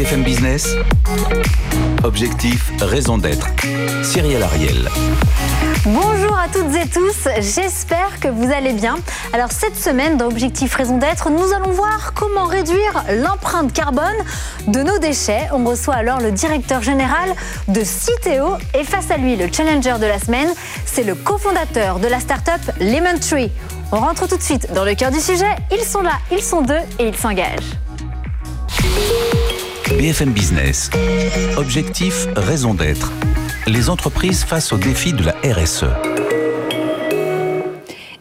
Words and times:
BFM 0.00 0.22
Business. 0.22 0.76
Objectif, 2.04 2.72
raison 2.80 3.18
d'être. 3.18 3.46
Cyril 4.02 4.42
Ariel. 4.42 4.88
Bonjour 5.84 6.38
à 6.38 6.48
toutes 6.48 6.74
et 6.74 6.88
tous, 6.88 7.28
j'espère 7.38 8.18
que 8.18 8.28
vous 8.28 8.50
allez 8.50 8.72
bien. 8.72 8.96
Alors 9.34 9.52
cette 9.52 9.76
semaine 9.76 10.16
dans 10.16 10.28
Objectif 10.28 10.74
Raison 10.74 10.96
d'être, 10.96 11.28
nous 11.28 11.52
allons 11.52 11.72
voir 11.72 12.14
comment 12.14 12.46
réduire 12.46 13.04
l'empreinte 13.22 13.74
carbone 13.74 14.16
de 14.68 14.82
nos 14.82 14.98
déchets. 14.98 15.48
On 15.52 15.62
reçoit 15.66 15.96
alors 15.96 16.20
le 16.20 16.32
directeur 16.32 16.80
général 16.80 17.34
de 17.68 17.84
Citeo 17.84 18.56
et 18.72 18.84
face 18.84 19.10
à 19.10 19.18
lui 19.18 19.36
le 19.36 19.52
challenger 19.52 19.98
de 20.00 20.06
la 20.06 20.18
semaine, 20.18 20.48
c'est 20.86 21.04
le 21.04 21.14
cofondateur 21.14 21.98
de 21.98 22.08
la 22.08 22.20
start-up 22.20 22.62
Lemon 22.80 23.18
Tree. 23.20 23.52
On 23.92 24.00
rentre 24.00 24.26
tout 24.26 24.38
de 24.38 24.42
suite 24.42 24.72
dans 24.72 24.84
le 24.86 24.94
cœur 24.94 25.10
du 25.10 25.20
sujet, 25.20 25.56
ils 25.70 25.84
sont 25.84 26.00
là, 26.00 26.14
ils 26.32 26.42
sont 26.42 26.62
deux 26.62 26.80
et 26.98 27.08
ils 27.08 27.16
s'engagent. 27.16 27.76
BFM 29.98 30.30
Business. 30.30 30.88
Objectif, 31.56 32.26
raison 32.36 32.74
d'être. 32.74 33.12
Les 33.66 33.90
entreprises 33.90 34.44
face 34.44 34.72
aux 34.72 34.76
défis 34.76 35.12
de 35.12 35.24
la 35.24 35.34
RSE. 35.42 35.84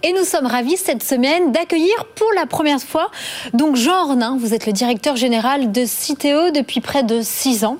Et 0.01 0.13
nous 0.13 0.23
sommes 0.23 0.45
ravis 0.47 0.77
cette 0.77 1.03
semaine 1.03 1.51
d'accueillir 1.51 1.93
pour 2.15 2.31
la 2.33 2.45
première 2.45 2.81
fois 2.81 3.11
donc 3.53 3.75
Jean 3.75 4.09
Ornin. 4.09 4.37
Vous 4.39 4.53
êtes 4.53 4.65
le 4.65 4.73
directeur 4.73 5.15
général 5.15 5.71
de 5.71 5.85
Citeo 5.85 6.51
depuis 6.51 6.81
près 6.81 7.03
de 7.03 7.21
six 7.21 7.65
ans. 7.65 7.77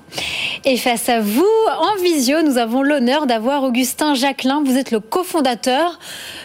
Et 0.64 0.76
face 0.76 1.08
à 1.08 1.20
vous, 1.20 1.48
en 1.78 2.02
visio, 2.02 2.42
nous 2.42 2.58
avons 2.58 2.82
l'honneur 2.82 3.26
d'avoir 3.26 3.64
Augustin 3.64 4.14
Jacquelin. 4.14 4.62
Vous 4.64 4.76
êtes 4.76 4.90
le 4.90 5.00
cofondateur 5.00 5.98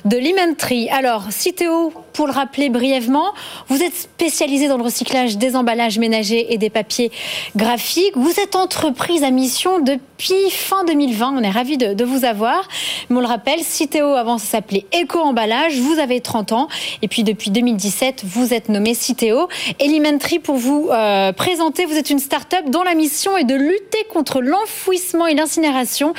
de 0.05 0.17
Limentry. 0.17 0.87
Alors, 0.89 1.31
Citeo, 1.31 1.91
pour 2.13 2.27
le 2.27 2.31
rappeler 2.31 2.69
brièvement, 2.69 3.33
vous 3.67 3.81
êtes 3.81 3.95
spécialisé 3.95 4.67
dans 4.67 4.77
le 4.77 4.83
recyclage 4.83 5.37
des 5.37 5.55
emballages 5.55 5.97
ménagers 5.97 6.53
et 6.53 6.57
des 6.59 6.69
papiers 6.69 7.11
graphiques. 7.55 8.15
Vous 8.15 8.39
êtes 8.39 8.55
entreprise 8.55 9.23
à 9.23 9.31
mission 9.31 9.79
depuis 9.79 10.51
fin 10.51 10.85
2020. 10.85 11.35
On 11.37 11.41
est 11.41 11.49
ravis 11.49 11.77
de, 11.77 12.03
vous 12.05 12.23
avoir. 12.23 12.67
Mais 13.09 13.17
on 13.17 13.19
le 13.19 13.25
rappelle, 13.25 13.61
Citeo, 13.61 14.13
avant, 14.13 14.37
ça 14.37 14.45
s'appelait 14.45 14.85
Eco 14.93 15.19
Emballage. 15.19 15.79
Vous 15.79 15.97
avez 15.97 16.21
30 16.21 16.51
ans. 16.51 16.67
Et 17.01 17.07
puis, 17.07 17.23
depuis 17.23 17.49
2017, 17.49 18.21
vous 18.25 18.53
êtes 18.53 18.69
nommé 18.69 18.93
Citeo. 18.93 19.49
Elementary, 19.79 20.37
pour 20.37 20.55
vous 20.55 20.89
euh, 20.91 21.31
présenter, 21.31 21.85
vous 21.85 21.97
êtes 21.97 22.11
une 22.11 22.19
start-up 22.19 22.65
dont 22.69 22.83
la 22.83 22.93
mission 22.93 23.35
est 23.37 23.43
de 23.43 23.55
lutter 23.55 24.05
contre 24.13 24.41
l'enfouissement 24.41 25.25
et 25.25 25.33
l'incinération 25.33 26.13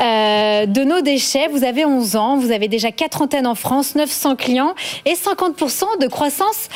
euh, 0.00 0.66
de 0.66 0.82
nos 0.82 1.02
déchets. 1.02 1.46
Vous 1.48 1.62
avez 1.62 1.84
11 1.84 2.16
ans. 2.16 2.36
Vous 2.36 2.50
avez 2.50 2.66
déjà 2.66 2.90
4 2.90 3.11
antennes 3.20 3.46
en 3.46 3.54
France, 3.54 3.94
900 3.94 4.36
clients 4.36 4.74
et 5.04 5.14
50% 5.14 6.00
de 6.00 6.06
croissance 6.06 6.68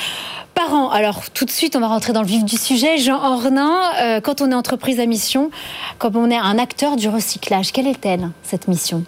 par 0.56 0.72
an. 0.72 0.90
Alors 0.90 1.30
tout 1.30 1.44
de 1.44 1.50
suite, 1.50 1.76
on 1.76 1.80
va 1.80 1.86
rentrer 1.86 2.12
dans 2.12 2.22
le 2.22 2.26
vif 2.26 2.44
du 2.44 2.56
sujet. 2.56 2.96
Jean 2.98 3.22
Ornin, 3.22 3.74
euh, 4.00 4.20
quand 4.20 4.40
on 4.40 4.50
est 4.50 4.54
entreprise 4.54 4.98
à 4.98 5.06
mission, 5.06 5.50
quand 5.98 6.16
on 6.16 6.30
est 6.30 6.36
un 6.36 6.58
acteur 6.58 6.96
du 6.96 7.08
recyclage, 7.08 7.72
quelle 7.72 7.86
est-elle, 7.86 8.30
cette 8.42 8.66
mission? 8.66 9.04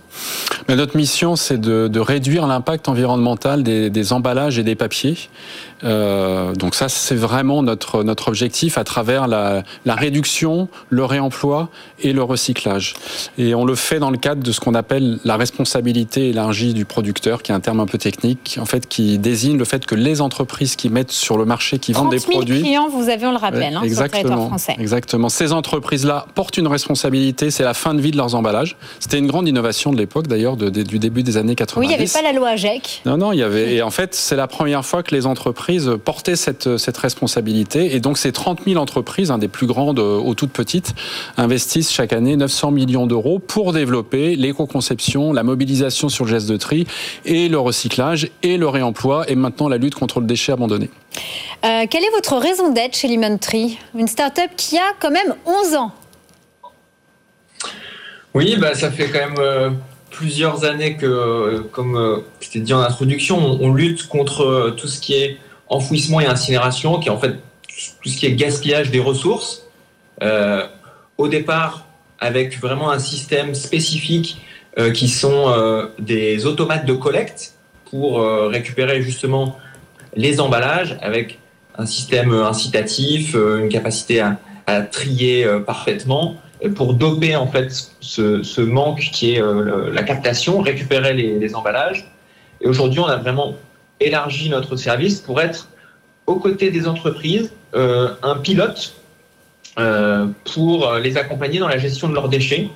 Mais 0.68 0.76
Notre 0.76 0.96
mission, 0.96 1.36
c'est 1.36 1.58
de, 1.58 1.98
réduire 1.98 2.46
l'impact 2.46 2.88
environnemental 2.88 3.62
des, 3.62 4.12
emballages 4.12 4.58
et 4.58 4.62
des 4.62 4.74
papiers. 4.74 5.16
Euh, 5.84 6.54
donc 6.54 6.74
ça, 6.74 6.88
c'est 6.88 7.14
vraiment 7.14 7.62
notre, 7.62 8.02
notre 8.02 8.28
objectif 8.28 8.78
à 8.78 8.84
travers 8.84 9.28
la, 9.28 9.62
la, 9.84 9.94
réduction, 9.94 10.68
le 10.90 11.04
réemploi 11.04 11.68
et 12.00 12.12
le 12.12 12.22
recyclage. 12.22 12.94
Et 13.36 13.54
on 13.54 13.64
le 13.64 13.74
fait 13.74 13.98
dans 13.98 14.10
le 14.10 14.18
cadre 14.18 14.42
de 14.42 14.52
ce 14.52 14.60
qu'on 14.60 14.74
appelle 14.74 15.18
la 15.24 15.36
responsabilité 15.36 16.30
élargie 16.30 16.74
du 16.74 16.84
producteur, 16.84 17.42
qui 17.42 17.52
est 17.52 17.54
un 17.54 17.60
terme 17.60 17.80
un 17.80 17.86
peu 17.86 17.98
technique, 17.98 18.58
en 18.60 18.64
fait, 18.64 18.88
qui 18.88 19.18
désigne 19.18 19.56
le 19.56 19.64
fait 19.64 19.86
que 19.86 19.94
les 19.94 20.20
entreprises 20.20 20.76
qui 20.76 20.88
mettent 20.88 21.12
sur 21.12 21.38
le 21.38 21.44
marché, 21.44 21.78
qui 21.78 21.92
vendent 21.92 22.10
des 22.10 22.20
produits... 22.20 22.62
clients, 22.62 22.88
vous 22.88 23.08
avez, 23.08 23.26
on 23.26 23.32
le 23.32 23.38
rappelle, 23.38 23.76
hein, 23.76 23.82
exactement, 23.82 24.48
français. 24.48 24.76
Exactement. 24.78 25.28
Ces 25.28 25.52
entreprises-là 25.52 26.26
portent 26.34 26.56
une 26.56 26.68
responsabilité, 26.68 27.50
c'est 27.50 27.64
la 27.64 27.74
fin 27.74 27.94
de 27.94 28.00
vie 28.00 28.10
de 28.10 28.16
leurs 28.16 28.34
emballages. 28.34 28.76
C'était 28.98 29.18
une 29.18 29.26
grande 29.26 29.48
innovation 29.48 29.92
de 29.92 29.98
l'époque, 29.98 30.26
d'ailleurs, 30.26 30.56
du 30.56 30.98
début 30.98 31.22
des 31.22 31.36
années 31.36 31.54
90. 31.54 31.78
Oui, 31.78 31.86
il 31.86 31.96
n'y 31.96 32.02
avait 32.02 32.12
pas 32.12 32.22
la 32.22 32.36
loi 32.36 32.50
AGEC. 32.50 33.02
Non, 33.06 33.16
non, 33.16 33.32
il 33.32 33.38
y 33.38 33.42
avait... 33.42 33.74
Et 33.74 33.82
en 33.82 33.90
fait, 33.90 34.14
c'est 34.14 34.36
la 34.36 34.46
première 34.46 34.84
fois 34.84 35.02
que 35.02 35.14
les 35.14 35.26
entreprises 35.26 35.67
portaient 36.04 36.36
cette, 36.36 36.76
cette 36.78 36.96
responsabilité. 36.96 37.94
Et 37.94 38.00
donc, 38.00 38.18
ces 38.18 38.32
30 38.32 38.60
000 38.66 38.80
entreprises, 38.80 39.30
des 39.38 39.48
plus 39.48 39.66
grandes 39.66 39.98
aux 39.98 40.34
toutes 40.34 40.52
petites, 40.52 40.94
investissent 41.36 41.92
chaque 41.92 42.12
année 42.12 42.36
900 42.36 42.70
millions 42.70 43.06
d'euros 43.06 43.38
pour 43.38 43.72
développer 43.72 44.36
l'éco-conception, 44.36 45.32
la 45.32 45.42
mobilisation 45.42 46.08
sur 46.08 46.24
le 46.24 46.30
geste 46.30 46.48
de 46.48 46.56
tri 46.56 46.86
et 47.24 47.48
le 47.48 47.58
recyclage 47.58 48.30
et 48.42 48.56
le 48.56 48.68
réemploi 48.68 49.28
et 49.30 49.34
maintenant 49.34 49.68
la 49.68 49.78
lutte 49.78 49.94
contre 49.94 50.20
le 50.20 50.26
déchet 50.26 50.52
abandonné. 50.52 50.90
Euh, 51.64 51.84
quelle 51.90 52.04
est 52.04 52.14
votre 52.14 52.36
raison 52.36 52.72
d'être 52.72 52.96
chez 52.96 53.08
Limentry 53.08 53.78
Une 53.94 54.08
start-up 54.08 54.50
qui 54.56 54.78
a 54.78 54.94
quand 55.00 55.10
même 55.10 55.34
11 55.44 55.74
ans. 55.74 55.92
Oui, 58.34 58.56
bah, 58.56 58.74
ça 58.74 58.90
fait 58.90 59.08
quand 59.08 59.18
même 59.18 59.38
euh, 59.38 59.70
plusieurs 60.10 60.64
années 60.64 60.96
que, 60.96 61.06
euh, 61.06 61.60
comme 61.72 62.22
c'était 62.40 62.60
dit 62.60 62.72
en 62.72 62.80
introduction, 62.80 63.38
on, 63.38 63.58
on 63.60 63.74
lutte 63.74 64.06
contre 64.06 64.42
euh, 64.42 64.70
tout 64.70 64.86
ce 64.86 65.00
qui 65.00 65.14
est 65.14 65.38
enfouissement 65.68 66.20
et 66.20 66.26
incinération, 66.26 66.98
qui 66.98 67.08
est 67.08 67.10
en 67.10 67.18
fait 67.18 67.36
tout 68.02 68.08
ce 68.08 68.16
qui 68.16 68.26
est 68.26 68.32
gaspillage 68.32 68.90
des 68.90 69.00
ressources. 69.00 69.66
Euh, 70.22 70.66
au 71.16 71.28
départ, 71.28 71.86
avec 72.18 72.58
vraiment 72.60 72.90
un 72.90 72.98
système 72.98 73.54
spécifique 73.54 74.40
euh, 74.78 74.90
qui 74.90 75.08
sont 75.08 75.48
euh, 75.48 75.86
des 75.98 76.46
automates 76.46 76.86
de 76.86 76.92
collecte 76.92 77.54
pour 77.90 78.20
récupérer 78.20 79.00
justement 79.00 79.56
les 80.14 80.40
emballages 80.40 80.98
avec 81.00 81.38
un 81.78 81.86
système 81.86 82.34
incitatif, 82.34 83.32
une 83.32 83.70
capacité 83.70 84.20
à, 84.20 84.82
trier 84.82 85.46
parfaitement 85.66 86.36
pour 86.74 86.92
doper 86.92 87.34
en 87.34 87.46
fait 87.46 87.72
ce, 88.00 88.60
manque 88.60 89.08
qui 89.10 89.36
est 89.36 89.42
la 89.90 90.02
captation, 90.02 90.60
récupérer 90.60 91.14
les 91.14 91.54
emballages. 91.54 92.12
Et 92.60 92.68
aujourd'hui, 92.68 93.00
on 93.00 93.06
a 93.06 93.16
vraiment 93.16 93.54
élargi 94.00 94.48
notre 94.48 94.76
service 94.76 95.20
pour 95.20 95.40
être 95.40 95.68
aux 96.26 96.36
côtés 96.36 96.70
des 96.70 96.86
entreprises 96.86 97.50
euh, 97.74 98.14
un 98.22 98.36
pilote 98.36 98.94
euh, 99.78 100.26
pour 100.52 100.92
les 100.94 101.16
accompagner 101.16 101.58
dans 101.58 101.68
la 101.68 101.78
gestion 101.78 102.08
de 102.08 102.14
leurs 102.14 102.28
déchets, 102.28 102.68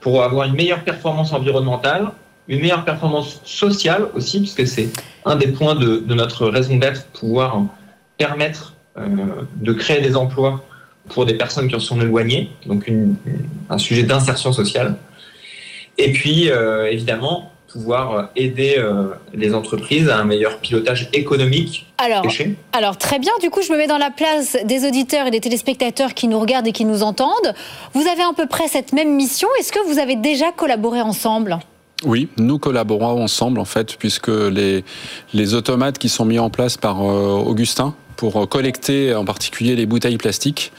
pour 0.00 0.22
avoir 0.22 0.46
une 0.46 0.54
meilleure 0.54 0.82
performance 0.82 1.32
environnementale, 1.32 2.10
une 2.48 2.60
meilleure 2.60 2.84
performance 2.84 3.40
sociale 3.44 4.08
aussi, 4.14 4.40
puisque 4.40 4.66
c'est 4.66 4.88
un 5.24 5.36
des 5.36 5.48
points 5.48 5.74
de, 5.74 6.02
notre 6.14 6.48
raison 6.48 6.76
d'être, 6.76 7.04
pouvoir 7.06 7.62
permettre 8.18 8.74
euh, 8.96 9.06
de 9.56 9.72
créer 9.72 10.00
des 10.00 10.16
emplois 10.16 10.64
pour 11.08 11.26
des 11.26 11.34
personnes 11.34 11.68
qui 11.68 11.74
en 11.74 11.80
sont 11.80 12.00
éloignées, 12.00 12.50
donc 12.66 12.90
un 13.68 13.78
sujet 13.78 14.04
d'insertion 14.04 14.52
sociale. 14.52 14.96
Et 15.98 16.12
puis, 16.12 16.48
évidemment, 16.90 17.52
pouvoir 17.72 18.28
aider 18.36 18.74
euh, 18.76 19.04
les 19.32 19.54
entreprises 19.54 20.08
à 20.08 20.18
un 20.18 20.24
meilleur 20.24 20.58
pilotage 20.58 21.08
économique. 21.12 21.86
Alors, 21.98 22.26
alors, 22.72 22.98
très 22.98 23.18
bien, 23.18 23.32
du 23.40 23.48
coup, 23.48 23.62
je 23.62 23.72
me 23.72 23.78
mets 23.78 23.86
dans 23.86 23.98
la 23.98 24.10
place 24.10 24.56
des 24.64 24.86
auditeurs 24.86 25.26
et 25.26 25.30
des 25.30 25.40
téléspectateurs 25.40 26.14
qui 26.14 26.28
nous 26.28 26.38
regardent 26.38 26.66
et 26.66 26.72
qui 26.72 26.84
nous 26.84 27.02
entendent. 27.02 27.54
Vous 27.94 28.06
avez 28.06 28.22
à 28.22 28.32
peu 28.36 28.46
près 28.46 28.68
cette 28.68 28.92
même 28.92 29.14
mission. 29.14 29.48
Est-ce 29.58 29.72
que 29.72 29.80
vous 29.86 29.98
avez 29.98 30.16
déjà 30.16 30.52
collaboré 30.52 31.00
ensemble? 31.00 31.58
Oui, 32.04 32.28
nous 32.36 32.58
collaborons 32.58 33.22
ensemble 33.22 33.60
en 33.60 33.64
fait, 33.64 33.96
puisque 33.96 34.28
les, 34.28 34.84
les 35.32 35.54
automates 35.54 35.98
qui 35.98 36.08
sont 36.08 36.24
mis 36.24 36.38
en 36.38 36.50
place 36.50 36.76
par 36.76 37.00
euh, 37.00 37.42
Augustin 37.46 37.94
pour 38.16 38.48
collecter 38.48 39.14
en 39.14 39.24
particulier 39.24 39.74
les 39.76 39.86
bouteilles 39.86 40.18
plastiques 40.18 40.72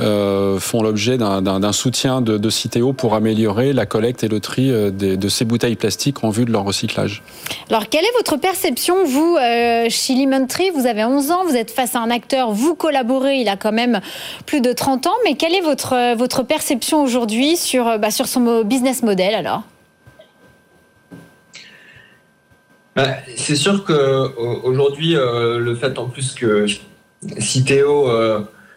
euh, 0.00 0.60
font 0.60 0.82
l'objet 0.82 1.18
d'un 1.18 1.72
soutien 1.72 2.20
de, 2.20 2.38
de 2.38 2.50
Citeo 2.50 2.92
pour 2.92 3.14
améliorer 3.14 3.72
la 3.72 3.84
collecte 3.84 4.22
et 4.22 4.28
le 4.28 4.38
tri 4.38 4.70
euh, 4.70 4.90
de, 4.90 5.16
de, 5.16 5.28
ces 5.28 5.44
bouteilles 5.44 5.74
plastiques 5.74 6.22
en 6.22 6.30
vue 6.30 6.44
de 6.44 6.52
leur 6.52 6.62
recyclage. 6.62 7.22
Alors, 7.68 7.88
quelle 7.88 8.04
est 8.04 8.16
votre 8.16 8.36
perception, 8.36 9.04
vous, 9.04 9.36
euh, 9.36 9.86
chez 9.88 10.14
Limentry 10.14 10.70
Vous 10.70 10.86
avez 10.86 11.04
11 11.04 11.32
ans, 11.32 11.44
vous 11.44 11.56
êtes 11.56 11.72
face 11.72 11.96
à 11.96 12.00
un 12.00 12.10
acteur, 12.10 12.52
vous 12.52 12.76
collaborez, 12.76 13.38
il 13.38 13.48
a 13.48 13.56
quand 13.56 13.72
même 13.72 14.00
plus 14.46 14.60
de 14.60 14.72
30 14.72 15.08
ans, 15.08 15.14
mais 15.24 15.34
quelle 15.34 15.54
est 15.54 15.62
votre, 15.62 16.14
votre 16.14 16.44
perception 16.44 17.02
aujourd'hui 17.02 17.56
sur, 17.56 17.98
bah, 17.98 18.12
sur 18.12 18.28
son 18.28 18.62
business 18.62 19.02
model 19.02 19.34
alors? 19.34 19.62
Bah, 22.94 23.08
c'est 23.36 23.56
sûr 23.56 23.84
qu'aujourd'hui, 23.84 25.14
le 25.14 25.74
fait 25.74 25.98
en 25.98 26.08
plus 26.08 26.34
que 26.34 26.66
Citeo 27.38 28.08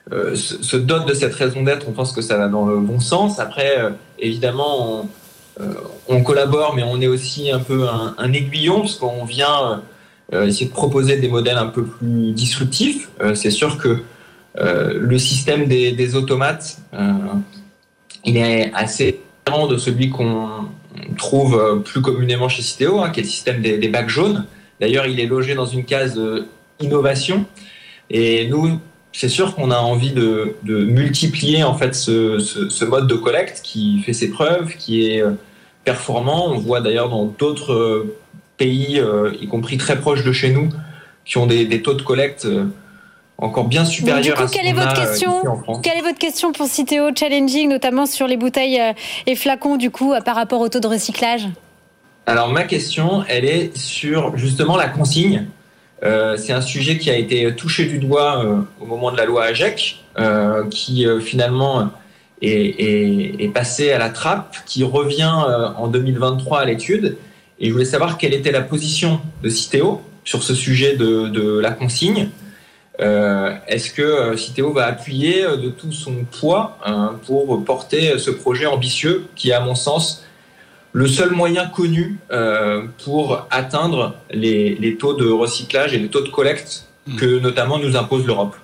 se, 0.09 0.77
dote 0.77 1.07
de 1.07 1.13
cette 1.13 1.33
raison 1.33 1.63
d'être, 1.63 1.87
on 1.87 1.91
pense 1.91 2.11
que 2.11 2.21
ça 2.21 2.37
va 2.37 2.47
dans 2.47 2.65
le 2.65 2.79
bon 2.79 2.99
sens. 2.99 3.39
Après, 3.39 3.77
évidemment, 4.19 5.09
on, 6.07 6.23
collabore, 6.23 6.75
mais 6.75 6.83
on 6.83 6.99
est 6.99 7.07
aussi 7.07 7.51
un 7.51 7.59
peu 7.59 7.87
un, 7.87 8.15
un 8.17 8.33
aiguillon, 8.33 8.81
parce 8.81 8.95
qu'on 8.95 9.25
vient 9.25 9.81
essayer 10.33 10.65
de 10.65 10.71
proposer 10.71 11.17
des 11.17 11.29
modèles 11.29 11.57
un 11.57 11.67
peu 11.67 11.83
plus 11.83 12.31
disruptifs. 12.31 13.09
c'est 13.35 13.51
sûr 13.51 13.77
que 13.77 14.01
euh, 14.57 14.93
le 14.99 15.17
système 15.17 15.65
des, 15.65 16.15
automates, 16.15 16.77
euh, 16.93 17.13
il 18.25 18.37
est 18.37 18.71
assez 18.73 19.21
différent 19.45 19.67
de 19.67 19.77
celui 19.77 20.09
qu'on 20.09 20.49
trouve 21.17 21.57
euh, 21.57 21.75
plus 21.77 22.01
communément 22.01 22.49
chez 22.49 22.61
Citeo, 22.61 22.99
hein, 22.99 23.11
qui 23.11 23.21
est 23.21 23.23
le 23.23 23.29
système 23.29 23.61
des, 23.61 23.87
bacs 23.87 24.09
jaunes. 24.09 24.45
D'ailleurs, 24.79 25.05
il 25.05 25.19
est 25.19 25.25
logé 25.25 25.55
dans 25.55 25.65
une 25.65 25.85
case 25.85 26.19
innovation. 26.79 27.45
Et 28.09 28.47
nous, 28.49 28.79
c'est 29.13 29.29
sûr 29.29 29.55
qu'on 29.55 29.71
a 29.71 29.77
envie 29.77 30.11
de, 30.11 30.55
multiplier 30.63 31.63
en 31.63 31.75
fait 31.75 31.95
ce, 31.95 32.85
mode 32.85 33.07
de 33.07 33.15
collecte 33.15 33.61
qui 33.63 33.99
fait 33.99 34.13
ses 34.13 34.29
preuves, 34.29 34.75
qui 34.77 35.09
est 35.09 35.23
performant. 35.83 36.49
On 36.51 36.57
voit 36.57 36.81
d'ailleurs 36.81 37.09
dans 37.09 37.25
d'autres 37.25 38.07
pays, 38.57 39.01
y 39.41 39.47
compris 39.47 39.77
très 39.77 39.99
proches 39.99 40.23
de 40.23 40.31
chez 40.31 40.51
nous, 40.51 40.69
qui 41.25 41.37
ont 41.37 41.45
des, 41.45 41.81
taux 41.81 41.93
de 41.93 42.01
collecte 42.01 42.47
encore 43.41 43.65
bien 43.65 43.85
supérieur 43.85 44.37
du 44.37 44.43
coup, 44.43 44.49
quelle 44.51 44.67
est 44.67 44.73
votre 44.73 44.99
euh, 44.99 45.05
question 45.05 45.41
Quelle 45.81 45.97
est 45.97 46.01
votre 46.01 46.19
question 46.19 46.51
pour 46.51 46.67
Citeo 46.67 47.09
Challenging, 47.15 47.69
notamment 47.69 48.05
sur 48.05 48.27
les 48.27 48.37
bouteilles 48.37 48.79
euh, 48.79 48.93
et 49.25 49.35
flacons, 49.35 49.77
du 49.77 49.89
coup, 49.89 50.13
euh, 50.13 50.21
par 50.21 50.35
rapport 50.35 50.61
au 50.61 50.69
taux 50.69 50.79
de 50.79 50.87
recyclage? 50.87 51.49
Alors, 52.27 52.49
ma 52.49 52.63
question, 52.63 53.23
elle 53.27 53.45
est 53.45 53.75
sur 53.75 54.37
justement 54.37 54.77
la 54.77 54.87
consigne. 54.87 55.47
C'est 56.01 56.53
un 56.53 56.61
sujet 56.61 56.97
qui 56.97 57.09
a 57.11 57.15
été 57.15 57.55
touché 57.55 57.85
du 57.85 57.99
doigt 57.99 58.43
au 58.79 58.85
moment 58.85 59.11
de 59.11 59.17
la 59.17 59.25
loi 59.25 59.43
AGEC, 59.43 60.03
qui 60.71 61.05
finalement 61.21 61.91
est, 62.41 63.53
passé 63.53 63.91
à 63.91 63.99
la 63.99 64.09
trappe, 64.09 64.57
qui 64.65 64.83
revient 64.83 65.31
en 65.77 65.87
2023 65.87 66.61
à 66.61 66.65
l'étude. 66.65 67.17
Et 67.59 67.67
je 67.67 67.71
voulais 67.71 67.85
savoir 67.85 68.17
quelle 68.17 68.33
était 68.33 68.51
la 68.51 68.61
position 68.61 69.21
de 69.43 69.49
Citeo 69.49 70.01
sur 70.23 70.43
ce 70.43 70.53
sujet 70.53 70.95
de, 70.95 71.59
la 71.59 71.71
consigne. 71.71 72.29
Euh, 72.99 73.55
est-ce 73.67 73.91
que 73.91 74.01
euh, 74.01 74.37
Citeo 74.37 74.73
va 74.73 74.85
appuyer 74.85 75.43
euh, 75.43 75.57
de 75.57 75.69
tout 75.69 75.91
son 75.91 76.25
poids 76.39 76.77
hein, 76.85 77.15
pour 77.25 77.63
porter 77.63 78.19
ce 78.19 78.29
projet 78.29 78.67
ambitieux 78.67 79.25
qui 79.35 79.51
à 79.53 79.59
mon 79.59 79.73
sens, 79.73 80.23
le 80.93 81.07
seul 81.07 81.31
moyen 81.31 81.67
connu 81.67 82.19
pour 83.03 83.47
atteindre 83.49 84.15
les, 84.31 84.97
taux 84.99 85.13
de 85.13 85.29
recyclage 85.29 85.93
et 85.93 85.99
les 85.99 86.09
taux 86.09 86.21
de 86.21 86.29
collecte 86.29 86.87
mmh. 87.07 87.15
que 87.15 87.39
notamment 87.39 87.79
nous 87.79 87.95
impose 87.95 88.25
l'Europe 88.25 88.55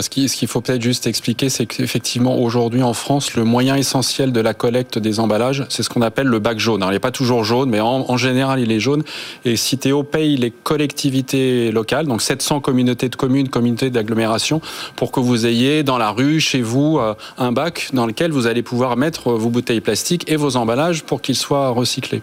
ce 0.00 0.08
qu'il 0.08 0.48
faut 0.48 0.60
peut-être 0.60 0.82
juste 0.82 1.06
expliquer, 1.06 1.48
c'est 1.48 1.66
qu'effectivement, 1.66 2.38
aujourd'hui 2.38 2.82
en 2.82 2.92
France, 2.92 3.34
le 3.34 3.44
moyen 3.44 3.74
essentiel 3.76 4.32
de 4.32 4.40
la 4.40 4.54
collecte 4.54 4.98
des 4.98 5.20
emballages, 5.20 5.64
c'est 5.68 5.82
ce 5.82 5.88
qu'on 5.88 6.02
appelle 6.02 6.26
le 6.26 6.38
bac 6.38 6.58
jaune. 6.58 6.82
Alors, 6.82 6.92
il 6.92 6.94
n'est 6.94 7.00
pas 7.00 7.10
toujours 7.10 7.44
jaune, 7.44 7.70
mais 7.70 7.80
en, 7.80 8.16
général, 8.16 8.60
il 8.60 8.70
est 8.70 8.80
jaune. 8.80 9.02
Et 9.44 9.56
Citeo 9.56 10.02
paye 10.02 10.36
les 10.36 10.50
collectivités 10.50 11.72
locales, 11.72 12.06
donc 12.06 12.22
700 12.22 12.60
communautés 12.60 13.08
de 13.08 13.16
communes, 13.16 13.48
communautés 13.48 13.90
d'agglomération, 13.90 14.60
pour 14.96 15.12
que 15.12 15.20
vous 15.20 15.46
ayez 15.46 15.82
dans 15.82 15.98
la 15.98 16.10
rue, 16.10 16.40
chez 16.40 16.60
vous, 16.60 16.98
euh, 16.98 17.14
un 17.38 17.52
bac 17.52 17.88
dans 17.92 18.06
lequel 18.06 18.30
vous 18.30 18.46
allez 18.46 18.62
pouvoir 18.62 18.96
mettre 18.96 19.32
vos 19.32 19.48
bouteilles 19.48 19.80
plastiques 19.80 20.30
et 20.30 20.36
vos 20.36 20.56
emballages 20.56 21.02
pour 21.02 21.22
qu'ils 21.22 21.36
soient 21.36 21.70
recyclés. 21.70 22.22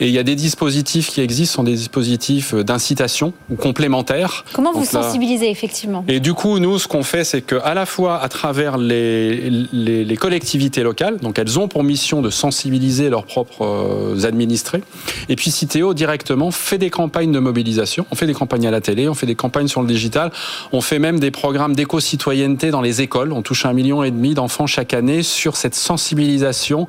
Et 0.00 0.08
il 0.08 0.12
y 0.12 0.18
a 0.18 0.22
des 0.22 0.34
dispositifs 0.34 1.10
qui 1.10 1.20
existent, 1.20 1.56
sont 1.56 1.64
des 1.64 1.74
dispositifs 1.74 2.54
d'incitation 2.54 3.32
ou 3.50 3.56
complémentaires. 3.56 4.44
Comment 4.52 4.72
vous 4.72 4.84
sensibilisez, 4.84 5.50
effectivement? 5.50 6.04
Et 6.08 6.20
du 6.20 6.34
coup, 6.34 6.58
nous, 6.58 6.78
ce 6.78 6.88
qu'on 6.96 7.02
fait, 7.02 7.24
c'est 7.24 7.42
qu'à 7.42 7.74
la 7.74 7.84
fois 7.84 8.22
à 8.22 8.28
travers 8.30 8.78
les, 8.78 10.16
collectivités 10.18 10.82
locales, 10.82 11.18
donc 11.18 11.38
elles 11.38 11.58
ont 11.58 11.68
pour 11.68 11.84
mission 11.84 12.22
de 12.22 12.30
sensibiliser 12.30 13.10
leurs 13.10 13.26
propres 13.26 13.66
euh, 13.66 14.24
administrés, 14.24 14.82
et 15.28 15.36
puis 15.36 15.50
Citeo 15.50 15.92
directement 15.92 16.50
fait 16.50 16.78
des 16.78 16.88
campagnes 16.88 17.32
de 17.32 17.38
mobilisation. 17.38 18.06
On 18.10 18.14
fait 18.14 18.26
des 18.26 18.32
campagnes 18.32 18.66
à 18.66 18.70
la 18.70 18.80
télé, 18.80 19.10
on 19.10 19.14
fait 19.14 19.26
des 19.26 19.34
campagnes 19.34 19.68
sur 19.68 19.82
le 19.82 19.88
digital, 19.88 20.32
on 20.72 20.80
fait 20.80 20.98
même 20.98 21.20
des 21.20 21.30
programmes 21.30 21.76
d'éco-citoyenneté 21.76 22.70
dans 22.70 22.80
les 22.80 23.02
écoles. 23.02 23.32
On 23.32 23.42
touche 23.42 23.66
un 23.66 23.74
million 23.74 24.02
et 24.02 24.10
demi 24.10 24.32
d'enfants 24.32 24.66
chaque 24.66 24.94
année 24.94 25.22
sur 25.22 25.58
cette 25.58 25.74
sensibilisation 25.74 26.86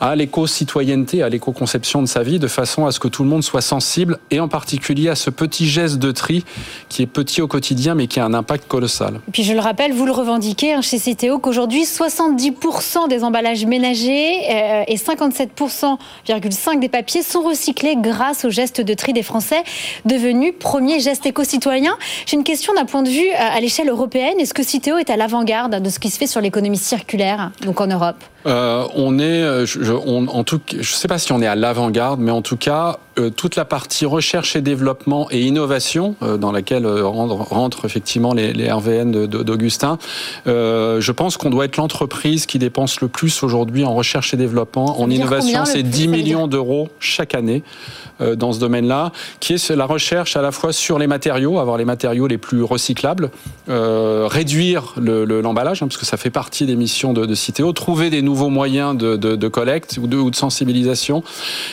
à 0.00 0.16
l'éco-citoyenneté, 0.16 1.22
à 1.22 1.28
l'éco-conception 1.28 2.02
de 2.02 2.08
sa 2.08 2.24
vie, 2.24 2.40
de 2.40 2.48
façon 2.48 2.86
à 2.86 2.92
ce 2.92 2.98
que 2.98 3.08
tout 3.08 3.22
le 3.22 3.28
monde 3.28 3.44
soit 3.44 3.60
sensible, 3.60 4.18
et 4.32 4.40
en 4.40 4.48
particulier 4.48 5.10
à 5.10 5.14
ce 5.14 5.30
petit 5.30 5.68
geste 5.68 5.98
de 5.98 6.10
tri 6.10 6.44
qui 6.88 7.02
est 7.02 7.06
petit 7.06 7.40
au 7.40 7.46
quotidien, 7.46 7.94
mais 7.94 8.08
qui 8.08 8.18
a 8.18 8.24
un 8.24 8.34
impact 8.34 8.66
colossal. 8.66 9.20
Je 9.44 9.52
le 9.52 9.60
rappelle, 9.60 9.92
vous 9.92 10.06
le 10.06 10.12
revendiquez 10.12 10.72
hein, 10.72 10.80
chez 10.80 10.98
Citeo 10.98 11.38
qu'aujourd'hui 11.38 11.82
70% 11.82 13.08
des 13.08 13.22
emballages 13.24 13.66
ménagers 13.66 14.38
euh, 14.50 14.84
et 14.88 14.96
57,5% 14.96 16.80
des 16.80 16.88
papiers 16.88 17.22
sont 17.22 17.42
recyclés 17.42 17.96
grâce 17.96 18.46
au 18.46 18.50
geste 18.50 18.80
de 18.80 18.94
tri 18.94 19.12
des 19.12 19.22
Français, 19.22 19.62
devenu 20.06 20.54
premier 20.54 20.98
geste 20.98 21.26
éco-citoyen. 21.26 21.94
J'ai 22.26 22.38
une 22.38 22.44
question 22.44 22.72
d'un 22.72 22.86
point 22.86 23.02
de 23.02 23.10
vue 23.10 23.28
euh, 23.28 23.56
à 23.56 23.60
l'échelle 23.60 23.90
européenne. 23.90 24.40
Est-ce 24.40 24.54
que 24.54 24.62
Citeo 24.62 24.96
est 24.96 25.10
à 25.10 25.16
l'avant-garde 25.16 25.82
de 25.82 25.90
ce 25.90 25.98
qui 25.98 26.08
se 26.08 26.16
fait 26.16 26.26
sur 26.26 26.40
l'économie 26.40 26.78
circulaire, 26.78 27.50
donc 27.60 27.82
en 27.82 27.86
Europe? 27.86 28.16
Euh, 28.46 28.86
on 28.94 29.18
est, 29.18 29.66
je, 29.66 29.92
en 29.92 30.44
tout, 30.44 30.60
je 30.74 30.94
sais 30.94 31.08
pas 31.08 31.18
si 31.18 31.32
on 31.32 31.42
est 31.42 31.46
à 31.46 31.54
l'avant-garde, 31.54 32.18
mais 32.18 32.30
en 32.30 32.40
tout 32.40 32.56
cas, 32.56 32.98
toute 33.36 33.56
la 33.56 33.64
partie 33.64 34.06
recherche 34.06 34.56
et 34.56 34.60
développement 34.60 35.28
et 35.30 35.42
innovation, 35.42 36.16
dans 36.20 36.52
laquelle 36.52 36.86
rentrent 36.86 37.84
effectivement 37.84 38.34
les, 38.34 38.52
les 38.52 38.70
RVN 38.70 39.26
d'Augustin. 39.26 39.98
Euh, 40.46 41.00
je 41.00 41.12
pense 41.12 41.36
qu'on 41.36 41.50
doit 41.50 41.64
être 41.64 41.76
l'entreprise 41.76 42.46
qui 42.46 42.58
dépense 42.58 43.00
le 43.00 43.08
plus 43.08 43.42
aujourd'hui 43.42 43.84
en 43.84 43.94
recherche 43.94 44.34
et 44.34 44.36
développement, 44.36 45.00
en 45.00 45.10
innovation. 45.10 45.64
C'est 45.64 45.82
10 45.82 46.08
millions 46.08 46.46
d'euros 46.46 46.88
chaque 46.98 47.34
année 47.34 47.62
euh, 48.20 48.36
dans 48.36 48.52
ce 48.52 48.60
domaine-là, 48.60 49.12
qui 49.40 49.54
est 49.54 49.70
la 49.70 49.86
recherche 49.86 50.36
à 50.36 50.42
la 50.42 50.52
fois 50.52 50.72
sur 50.72 50.98
les 50.98 51.06
matériaux, 51.06 51.58
avoir 51.58 51.76
les 51.76 51.84
matériaux 51.84 52.26
les 52.26 52.38
plus 52.38 52.62
recyclables, 52.62 53.30
euh, 53.68 54.26
réduire 54.30 54.94
l'emballage, 54.96 55.82
hein, 55.82 55.88
parce 55.88 55.98
que 55.98 56.06
ça 56.06 56.16
fait 56.16 56.30
partie 56.30 56.66
des 56.66 56.76
missions 56.76 57.12
de, 57.12 57.26
de 57.26 57.34
Citeo, 57.34 57.72
trouver 57.72 58.10
des 58.10 58.22
nouveaux 58.22 58.50
moyens 58.50 58.96
de, 58.96 59.48
collecte 59.48 59.98
ou 60.00 60.06
de, 60.06 60.34
sensibilisation, 60.34 61.22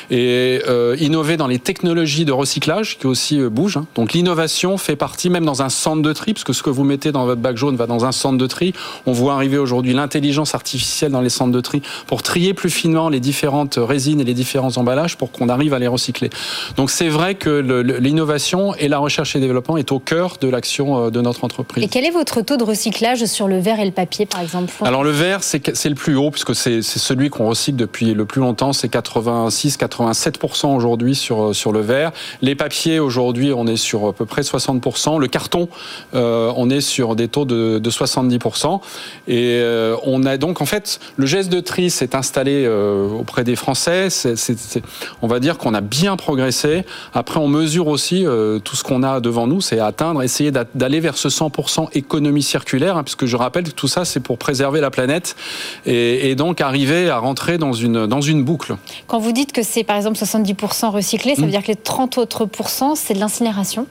et 0.09 0.61
innover 0.99 1.31
dans 1.38 1.48
les 1.48 1.60
technologies 1.60 2.25
de 2.25 2.31
recyclage 2.31 2.98
qui 2.98 3.07
aussi 3.07 3.39
bougent. 3.42 3.78
Hein. 3.78 3.86
Donc 3.95 4.13
l'innovation 4.13 4.78
fait 4.78 4.95
partie, 4.95 5.29
même 5.29 5.46
dans 5.46 5.62
un 5.62 5.70
centre 5.70 6.01
de 6.01 6.13
tri, 6.13 6.34
parce 6.34 6.44
que 6.44 6.53
ce 6.53 6.63
que 6.63 6.70
vous 6.70 6.84
mettez 6.84 7.12
dans 7.12 7.25
votre 7.25 7.41
bac 7.41 7.58
jaune 7.58 7.75
va 7.75 7.88
dans 7.88 8.05
un 8.05 8.12
centre 8.12 8.38
de 8.38 8.48
tri. 8.48 8.74
On 9.05 9.12
voit 9.12 9.34
arriver 9.34 9.58
aujourd'hui 9.58 9.94
l'intelligence 9.94 10.55
artificielle 10.55 11.12
dans 11.12 11.22
les 11.22 11.29
centres 11.29 11.51
de 11.51 11.62
tri 11.62 11.82
pour 12.08 12.24
trier 12.24 12.53
plus 12.53 12.70
finement 12.70 13.10
les 13.10 13.20
différentes 13.20 13.77
résines 13.77 14.20
et 14.20 14.24
les 14.24 14.34
différents 14.34 14.77
emballages 14.77 15.17
pour 15.17 15.32
qu'on 15.32 15.50
arrive 15.50 15.74
à 15.74 15.79
les 15.79 15.88
recycler. 15.88 16.29
Donc 16.77 16.91
c'est 16.91 17.10
vrai 17.10 17.36
que 17.36 17.60
l'innovation 18.00 18.75
et 18.75 18.88
la 18.88 19.00
recherche 19.00 19.36
et 19.36 19.39
développement 19.39 19.77
est 19.77 19.91
au 19.91 20.00
cœur 20.00 20.38
de 20.39 20.48
l'action 20.48 21.05
euh, 21.05 21.10
de 21.10 21.22
notre 21.22 21.44
entreprise. 21.44 21.84
Et 21.84 21.88
quel 21.88 22.05
est 22.05 22.12
votre 22.12 22.41
taux 22.41 22.58
de 22.58 22.63
recyclage 22.63 23.25
sur 23.25 23.48
le 23.48 23.60
verre 23.60 23.79
et 23.79 23.86
le 23.86 23.91
papier, 23.91 24.25
par 24.25 24.41
exemple? 24.41 24.74
Alors 24.82 25.03
le 25.03 25.12
verre, 25.12 25.44
c'est 25.44 25.89
le 25.89 25.96
plus 25.96 26.15
haut 26.15 26.32
puisque 26.32 26.55
c'est 26.55 26.82
celui 26.82 27.29
qu'on 27.29 27.48
recycle 27.48 27.77
depuis 27.77 28.13
le 28.13 28.25
plus 28.25 28.41
longtemps. 28.41 28.74
C'est 28.74 28.91
86-87% 28.91 30.75
aujourd'hui 30.75 31.15
sur, 31.22 31.44
euh, 31.44 31.54
sur 31.54 31.72
le 31.72 31.80
verre. 31.80 32.12
Les 32.42 32.56
papiers, 32.56 33.00
aujourd'hui, 33.00 33.54
on 33.54 33.68
est 33.68 33.78
sur 33.78 34.08
à 34.08 34.13
peu 34.13 34.25
près 34.25 34.42
60%. 34.42 35.20
Le 35.20 35.28
carton, 35.28 35.70
euh, 36.16 36.51
on 36.58 36.70
est 36.70 36.82
sur 36.82 37.16
des 37.16 37.28
taux 37.28 37.46
de, 37.46 37.80
70%. 37.80 38.82
Et 39.28 39.60
euh, 39.62 39.96
on 40.04 40.25
a 40.25 40.38
donc, 40.38 40.62
en 40.62 40.66
fait, 40.66 41.00
le 41.16 41.25
geste 41.25 41.50
de 41.50 41.60
tri 41.60 41.90
s'est 41.90 42.16
installé 42.16 42.68
auprès 42.68 43.44
des 43.44 43.56
Français. 43.56 44.08
on 45.22 45.28
va 45.28 45.40
dire 45.40 45.58
qu'on 45.58 45.74
a 45.74 45.82
bien 45.82 46.16
progressé. 46.16 46.84
Après, 47.13 47.40
on 47.40 47.48
mesure 47.48 47.88
aussi 47.88 48.25
tout 48.63 48.75
ce 48.75 48.84
qu'on 48.84 49.04
a 49.04 49.20
devant 49.20 49.46
nous, 49.46 49.62
c'est 49.62 49.80
atteindre, 49.80 50.24
essayer 50.24 50.51
d'aller 50.51 51.00
vers 51.00 51.18
ce 51.18 51.28
100% 51.28 51.90
économie 51.94 52.42
circulaire, 52.42 52.98
hein, 52.98 53.04
puisque 53.04 53.25
je 53.25 53.36
rappelle 53.36 53.66
que 53.66 53.72
tout 53.72 53.88
ça, 53.88 54.06
c'est 54.06 54.20
pour 54.20 54.38
préserver 54.38 54.82
la 54.82 54.90
planète 54.90 55.36
et, 55.86 56.34
donc 56.36 56.62
arriver 56.62 57.10
à 57.10 57.18
rentrer 57.18 57.58
dans 57.58 57.74
une, 57.74 58.08
dans 58.08 58.22
une 58.22 58.44
boucle. 58.44 58.75
Quand 59.08 59.20
vous 59.20 59.34
dites 59.34 59.51
que 59.51 59.63
c'est 59.63 59.84
par 59.84 59.98
exemple 59.98 60.18
70% 60.18 60.90
recyclé, 60.90 61.11
ça 61.18 61.41
veut 61.41 61.48
mmh. 61.48 61.50
dire 61.50 61.63
que 61.63 61.68
les 61.68 61.75
30 61.75 62.18
autres 62.18 62.48
c'est 62.96 63.13
de 63.13 63.20
l'incinération 63.20 63.88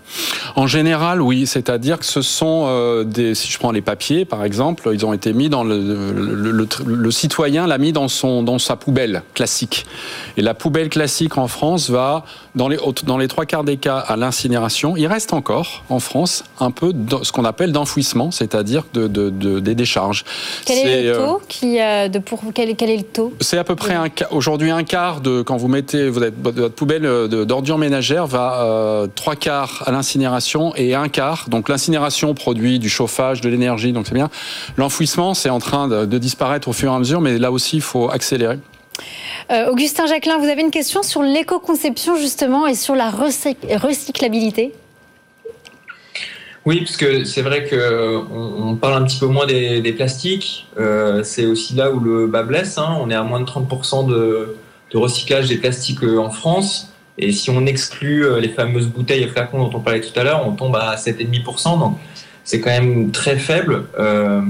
En 0.56 0.66
général, 0.66 1.20
oui. 1.20 1.46
C'est-à-dire 1.46 1.98
que 1.98 2.04
ce 2.04 2.22
sont 2.22 3.04
des, 3.04 3.34
si 3.34 3.50
je 3.50 3.58
prends 3.58 3.72
les 3.72 3.80
papiers, 3.80 4.24
par 4.24 4.44
exemple, 4.44 4.90
ils 4.92 5.04
ont 5.04 5.12
été 5.12 5.32
mis 5.32 5.48
dans 5.48 5.64
le, 5.64 6.66
le, 6.86 7.10
citoyen 7.10 7.66
l'a 7.66 7.78
mis 7.78 7.92
dans 7.92 8.08
son 8.08 8.42
dans 8.42 8.58
sa 8.58 8.76
poubelle 8.76 9.22
classique. 9.34 9.86
Et 10.36 10.42
la 10.42 10.54
poubelle 10.54 10.88
classique 10.88 11.38
en 11.38 11.48
France 11.48 11.90
va 11.90 12.24
dans 12.54 12.68
les 12.68 12.78
dans 13.04 13.18
les 13.18 13.28
trois 13.28 13.46
quarts 13.46 13.64
des 13.64 13.76
cas 13.76 13.98
à 13.98 14.16
l'incinération. 14.16 14.96
Il 14.96 15.06
reste 15.06 15.32
encore 15.32 15.84
en 15.88 16.00
France 16.00 16.44
un 16.60 16.70
peu 16.70 16.92
de, 16.92 17.16
ce 17.22 17.32
qu'on 17.32 17.44
appelle 17.44 17.72
d'enfouissement, 17.72 18.30
c'est-à-dire 18.30 18.84
de, 18.92 19.06
des 19.60 19.74
décharges. 19.74 20.24
Quel 20.64 20.78
est, 20.78 21.02
le 21.04 21.12
taux 21.16 21.42
qui 21.48 21.80
euh, 21.80 22.08
de 22.08 22.18
pour 22.18 22.40
quel, 22.54 22.74
quel 22.76 22.90
est 22.90 22.96
le 22.96 23.02
tôt 23.02 23.32
C'est 23.40 23.58
à 23.58 23.64
peu 23.64 23.76
près 23.76 23.96
aujourd'hui 24.30 24.70
un 24.70 24.84
quart 24.84 25.20
de 25.20 25.42
quand 25.42 25.56
vous 25.56 25.68
mettez 25.68 26.08
vous 26.08 26.22
êtes, 26.22 26.34
votre 26.42 26.74
poubelle 26.74 27.06
d'ordures 27.28 27.78
ménagères 27.78 28.26
va 28.26 29.06
trois 29.14 29.36
quarts 29.36 29.84
à 29.86 29.92
l'incinération 29.92 30.74
et 30.76 30.94
un 30.94 31.08
quart. 31.08 31.48
Donc 31.48 31.68
l'incinération 31.68 32.34
produit 32.34 32.78
du 32.78 32.88
chauffage, 32.88 33.40
de 33.40 33.48
l'énergie, 33.48 33.92
donc 33.92 34.06
c'est 34.06 34.14
bien. 34.14 34.30
L'enfouissement, 34.76 35.34
c'est 35.34 35.50
en 35.50 35.58
train 35.58 35.88
de, 35.88 36.04
de 36.04 36.18
disparaître 36.18 36.68
au 36.68 36.72
fur 36.72 36.92
et 36.92 36.94
à 36.94 36.98
mesure, 36.98 37.20
mais 37.20 37.38
là 37.38 37.52
aussi, 37.52 37.76
il 37.76 37.82
faut 37.82 38.10
accélérer. 38.10 38.58
Augustin 39.68 40.06
Jacquelin, 40.06 40.38
vous 40.38 40.48
avez 40.48 40.60
une 40.60 40.70
question 40.70 41.02
sur 41.02 41.22
l'éco-conception 41.22 42.16
justement 42.16 42.66
et 42.66 42.74
sur 42.74 42.94
la 42.94 43.10
recyclabilité? 43.10 44.72
Oui, 46.66 46.80
parce 46.80 46.96
que 46.96 47.24
c'est 47.24 47.40
vrai 47.42 47.66
qu'on 47.66 48.70
on 48.70 48.76
parle 48.76 49.02
un 49.02 49.06
petit 49.06 49.18
peu 49.18 49.26
moins 49.26 49.46
des, 49.46 49.92
plastiques. 49.92 50.66
Euh, 50.78 51.22
c'est 51.24 51.46
aussi 51.46 51.74
là 51.74 51.90
où 51.90 52.00
le 52.00 52.26
bas 52.26 52.42
blesse. 52.42 52.76
Hein. 52.76 52.98
On 53.00 53.08
est 53.08 53.14
à 53.14 53.22
moins 53.22 53.40
de 53.40 53.46
30% 53.46 54.06
de, 54.06 54.56
de, 54.92 54.98
recyclage 54.98 55.48
des 55.48 55.56
plastiques 55.56 56.04
euh, 56.04 56.18
en 56.18 56.30
France. 56.30 56.89
Et 57.20 57.32
si 57.32 57.50
on 57.50 57.66
exclut 57.66 58.24
euh, 58.24 58.40
les 58.40 58.48
fameuses 58.48 58.88
bouteilles 58.88 59.22
et 59.22 59.28
flacons 59.28 59.58
dont 59.58 59.78
on 59.78 59.80
parlait 59.80 60.00
tout 60.00 60.18
à 60.18 60.24
l'heure, 60.24 60.46
on 60.46 60.52
tombe 60.52 60.76
à 60.76 60.96
7,5%. 60.96 61.78
Donc 61.78 61.98
c'est 62.44 62.60
quand 62.60 62.70
même 62.70 63.12
très 63.12 63.36
faible. 63.36 63.84
Euh, 63.98 64.42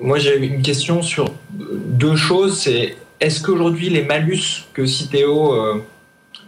moi, 0.00 0.18
j'ai 0.18 0.36
une 0.36 0.62
question 0.62 1.02
sur 1.02 1.32
deux 1.58 2.16
choses. 2.16 2.60
C'est 2.60 2.96
est-ce 3.20 3.42
qu'aujourd'hui 3.42 3.88
les 3.90 4.02
malus 4.02 4.66
que 4.74 4.86
Citeo 4.86 5.82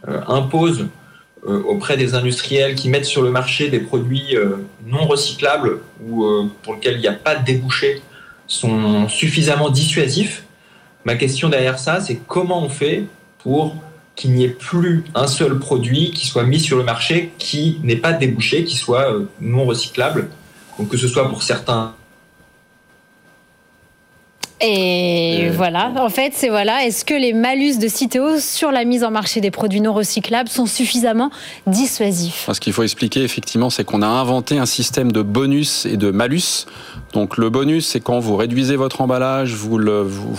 impose 0.07 0.87
euh, 1.45 1.61
auprès 1.65 1.97
des 1.97 2.15
industriels 2.15 2.77
qui 2.77 2.89
mettent 2.89 3.05
sur 3.05 3.21
le 3.21 3.31
marché 3.33 3.69
des 3.69 3.81
produits 3.81 4.37
euh, 4.37 4.59
non 4.87 5.09
recyclables 5.09 5.81
ou 6.01 6.25
euh, 6.25 6.49
pour 6.63 6.75
lesquels 6.75 6.95
il 6.95 7.01
n'y 7.01 7.09
a 7.09 7.15
pas 7.15 7.35
de 7.35 7.45
débouché 7.45 8.01
sont 8.47 9.09
suffisamment 9.09 9.69
dissuasifs? 9.69 10.45
Ma 11.05 11.17
question 11.17 11.49
derrière 11.49 11.81
ça, 11.81 12.01
c'est 12.01 12.21
comment 12.29 12.63
on 12.63 12.69
fait 12.69 13.07
pour 13.39 13.75
qu'il 14.15 14.33
n'y 14.33 14.45
ait 14.45 14.49
plus 14.49 15.05
un 15.15 15.27
seul 15.27 15.59
produit 15.59 16.11
qui 16.11 16.27
soit 16.27 16.45
mis 16.45 16.61
sur 16.61 16.77
le 16.77 16.85
marché 16.85 17.33
qui 17.39 17.79
n'ait 17.83 17.97
pas 17.97 18.13
débouché, 18.13 18.65
qui 18.65 18.77
soit 18.77 19.15
non 19.41 19.65
recyclable. 19.65 20.29
Que 20.91 20.97
ce 20.97 21.07
soit 21.07 21.29
pour 21.29 21.43
certains 21.43 21.95
voilà, 25.57 25.93
en 25.97 26.09
fait, 26.09 26.33
c'est 26.35 26.49
voilà. 26.49 26.85
Est-ce 26.85 27.05
que 27.05 27.15
les 27.15 27.33
malus 27.33 27.79
de 27.79 27.89
Citeo 27.89 28.39
sur 28.39 28.71
la 28.71 28.85
mise 28.85 29.05
en 29.05 29.11
marché 29.11 29.41
des 29.41 29.51
produits 29.51 29.81
non 29.81 29.93
recyclables 29.93 30.49
sont 30.49 30.67
suffisamment 30.67 31.31
dissuasifs? 31.67 32.49
Ce 32.53 32.61
qu'il 32.61 32.73
faut 32.73 32.83
expliquer, 32.83 33.23
effectivement, 33.23 33.71
c'est 33.71 33.85
qu'on 33.85 34.03
a 34.03 34.07
inventé 34.07 34.59
un 34.59 34.67
système 34.67 35.13
de 35.13 35.23
bonus 35.23 35.87
et 35.87 35.97
de 35.97 36.11
malus. 36.11 36.67
Donc 37.13 37.37
le 37.37 37.51
bonus, 37.51 37.87
c'est 37.87 38.01
quand 38.01 38.19
vous 38.19 38.37
réduisez 38.37 38.77
votre 38.77 39.01
emballage, 39.01 39.55
vous 39.55 39.79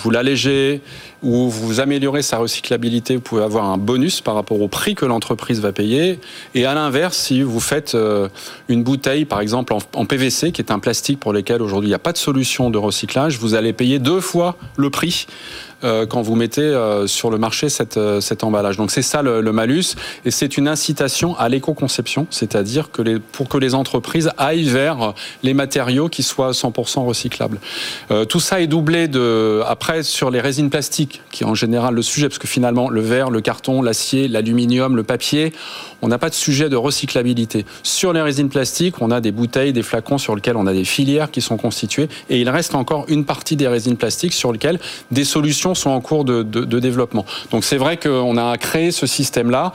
l'allégez, 0.10 0.82
ou 1.24 1.50
vous 1.50 1.80
améliorez 1.80 2.22
sa 2.22 2.38
recyclabilité, 2.38 3.16
vous 3.16 3.22
pouvez 3.22 3.44
avoir 3.44 3.66
un 3.66 3.78
bonus 3.78 4.22
par 4.22 4.36
rapport 4.36 4.62
au 4.62 4.68
prix 4.68 4.94
que 4.94 5.06
l'entreprise 5.06 5.62
va 5.62 5.72
payer. 5.72 6.20
Et 6.54 6.66
à 6.66 6.74
l'inverse, 6.74 7.18
si 7.18 7.42
vous 7.42 7.62
faites 7.62 7.96
euh, 7.96 8.28
une 8.68 8.84
bouteille, 8.84 9.26
par 9.26 9.40
exemple 9.40 9.74
en 9.74 10.06
PVC, 10.06 10.52
qui 10.52 10.62
est 10.62 10.72
un 10.72 10.80
plastique 10.80 11.20
pour 11.20 11.32
lequel 11.32 11.62
aujourd'hui 11.62 11.88
il 11.88 11.92
n'y 11.92 11.96
a 11.96 12.00
pas 12.00 12.12
de 12.12 12.18
solution 12.18 12.70
de 12.70 12.78
recyclage, 12.78 13.38
vous 13.38 13.56
allez 13.56 13.72
payer 13.72 14.00
deux 14.00 14.20
fois 14.20 14.58
le 14.76 14.90
prix 14.90 15.03
euh, 15.04 15.28
quand 15.84 16.22
vous 16.22 16.36
mettez 16.36 16.62
euh, 16.62 17.08
sur 17.08 17.30
le 17.30 17.38
marché 17.38 17.68
euh, 17.98 18.22
cet 18.22 18.44
emballage. 18.44 18.78
Donc 18.78 18.92
c'est 18.92 19.02
ça 19.02 19.22
le, 19.22 19.42
malus 19.52 19.96
et 20.26 20.32
c'est 20.32 20.58
une 20.58 20.68
incitation 20.68 21.38
à 21.38 21.50
l'éco-conception, 21.50 22.28
c'est-à-dire 22.30 22.92
que 22.92 23.20
pour 23.32 23.50
que 23.50 23.58
les 23.58 23.76
entreprises 23.76 24.32
aillent 24.38 24.64
vers 24.64 25.14
les 25.44 25.54
matériaux 25.54 26.10
qui 26.10 26.24
soient 26.24 26.52
100% 26.52 27.06
recyclables. 27.06 27.60
tout 28.30 28.40
ça 28.40 28.62
est 28.62 28.68
doublé 28.68 29.08
de 29.08 29.62
après 29.68 30.04
sur 30.04 30.32
les 30.32 30.42
résines 30.42 30.70
plastiques, 30.70 31.22
qui 31.32 31.44
est 31.44 31.46
en 31.46 31.56
général 31.56 31.94
le 31.94 32.02
sujet, 32.02 32.30
parce 32.30 32.40
que 32.40 32.48
finalement 32.48 32.90
le 32.90 33.02
verre, 33.02 33.30
le 33.30 33.42
carton, 33.42 33.82
l'acier, 33.82 34.28
l'aluminium, 34.28 34.96
le 34.96 35.04
papier, 35.04 35.54
on 36.02 36.08
n'a 36.08 36.18
pas 36.18 36.30
de 36.30 36.36
sujet 36.36 36.70
de 36.70 36.76
recyclabilité. 36.76 37.66
Sur 37.84 38.14
les 38.14 38.22
résines 38.22 38.50
plastiques, 38.50 39.02
on 39.02 39.12
a 39.12 39.22
des 39.22 39.32
bouteilles, 39.32 39.74
des 39.74 39.84
flacons 39.84 40.18
sur 40.18 40.36
lesquels 40.36 40.58
on 40.58 40.68
a 40.68 40.74
des 40.74 40.86
filières 40.86 41.32
qui 41.32 41.42
sont 41.42 41.58
constituées, 41.58 42.10
et 42.30 42.42
il 42.42 42.50
reste 42.50 42.76
encore 42.76 43.06
une 43.08 43.26
partie 43.26 43.56
des 43.56 43.68
résines 43.68 43.98
plastiques 43.98 44.34
sur 44.34 44.52
lesquelles 44.52 44.80
des 45.12 45.24
solutions 45.24 45.73
sont 45.74 45.90
en 45.90 46.02
cours 46.02 46.26
de, 46.26 46.44
développement. 46.80 47.26
Donc 47.52 47.64
c'est 47.64 47.78
vrai 47.78 47.98
qu'on 47.98 48.38
a 48.38 48.58
créé 48.58 48.92
ce 48.92 49.08
système-là. 49.08 49.74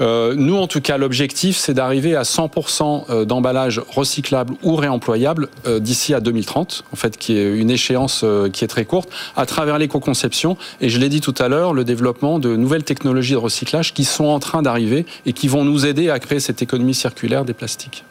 Euh, 0.00 0.34
nous, 0.36 0.56
en 0.56 0.66
tout 0.66 0.80
cas, 0.80 0.98
l'objectif, 0.98 1.56
c'est 1.56 1.74
d'arriver 1.74 2.16
à 2.16 2.22
100% 2.22 3.04
euh, 3.10 3.24
d'emballage 3.24 3.80
recyclable 3.88 4.54
ou 4.62 4.76
réemployable 4.76 5.48
euh, 5.66 5.78
d'ici 5.78 6.14
à 6.14 6.20
2030, 6.20 6.84
en 6.92 6.96
fait, 6.96 7.16
qui 7.16 7.36
est 7.36 7.56
une 7.56 7.70
échéance 7.70 8.24
qui 8.52 8.64
est 8.64 8.68
très 8.68 8.84
courte, 8.84 9.08
à 9.36 9.46
travers 9.46 9.78
l'éco-conception. 9.78 10.56
Et 10.80 10.88
je 10.88 10.98
l'ai 10.98 11.08
dit 11.08 11.20
tout 11.20 11.34
à 11.38 11.48
l'heure, 11.48 11.72
le 11.72 11.84
développement 11.84 12.38
de 12.38 12.56
nouvelles 12.56 12.84
technologies 12.84 13.32
de 13.32 13.38
recyclage 13.38 13.94
qui 13.94 14.04
sont 14.04 14.26
en 14.26 14.38
train 14.38 14.62
d'arriver 14.62 15.06
et 15.26 15.32
qui 15.32 15.48
vont 15.48 15.64
nous 15.64 15.86
aider 15.86 16.10
à 16.10 16.18
créer 16.18 16.40
cette 16.40 16.62
économie 16.62 16.94
circulaire 16.94 17.44
des 17.44 17.54
plastiques. 17.54 18.04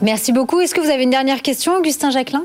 Merci 0.00 0.32
beaucoup. 0.32 0.60
Est-ce 0.60 0.74
que 0.74 0.80
vous 0.80 0.90
avez 0.90 1.02
une 1.02 1.10
dernière 1.10 1.42
question, 1.42 1.76
Augustin 1.76 2.10
Jacquelin? 2.10 2.44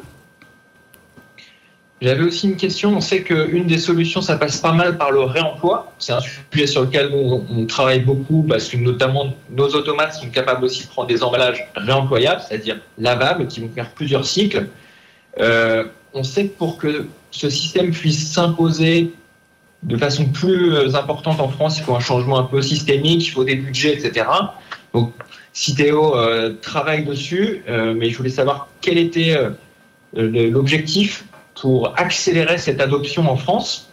J'avais 2.04 2.24
aussi 2.24 2.50
une 2.50 2.58
question. 2.58 2.98
On 2.98 3.02
sait 3.02 3.24
qu'une 3.24 3.66
des 3.66 3.78
solutions, 3.78 4.22
ça 4.22 4.36
passe 4.36 4.58
pas 4.58 4.74
mal 4.74 4.98
par 4.98 5.12
le 5.12 5.22
réemploi. 5.22 5.94
C'est 6.00 6.12
un 6.12 6.20
sujet 6.20 6.68
sur 6.68 6.82
lequel 6.82 7.10
on, 7.14 7.66
travaille 7.66 8.02
beaucoup 8.02 8.44
parce 8.44 8.68
que 8.68 8.76
notamment 8.76 9.34
nos 9.50 9.70
automates 9.70 10.14
sont 10.16 10.28
capables 10.28 10.66
aussi 10.66 10.84
de 10.84 10.90
prendre 10.90 11.08
des 11.08 11.24
emballages 11.24 11.66
réemployables, 11.76 12.42
c'est-à-dire 12.46 12.82
lavables, 12.98 13.48
qui 13.48 13.62
vont 13.62 13.70
faire 13.74 13.90
plusieurs 13.92 14.26
cycles. 14.26 14.68
Euh, 15.40 15.86
on 16.14 16.24
sait 16.24 16.48
que 16.48 16.58
pour 16.58 16.78
que 16.78 17.08
ce 17.32 17.50
système 17.50 17.92
puisse 17.92 18.34
s'imposer 18.34 19.14
de 19.84 19.96
façon 19.96 20.26
plus 20.26 20.94
importante 20.96 21.40
en 21.40 21.48
France, 21.48 21.78
il 21.78 21.84
faut 21.84 21.96
un 21.96 22.02
changement 22.02 22.38
un 22.38 22.44
peu 22.44 22.62
systémique, 22.62 23.26
il 23.28 23.32
faut 23.32 23.46
des 23.46 23.56
budgets, 23.56 23.94
etc. 23.94 24.26
Donc, 24.94 25.14
Citeo 25.54 26.18
euh, 26.18 26.54
travaille 26.62 27.06
dessus, 27.06 27.64
euh, 27.70 27.94
mais 27.94 28.10
je 28.10 28.18
voulais 28.18 28.30
savoir 28.30 28.68
quel 28.82 28.98
était 28.98 29.38
l'objectif 30.14 31.26
pour 31.60 31.94
accélérer 31.98 32.58
cette 32.58 32.82
adoption 32.82 33.30
en 33.30 33.38
France, 33.38 33.90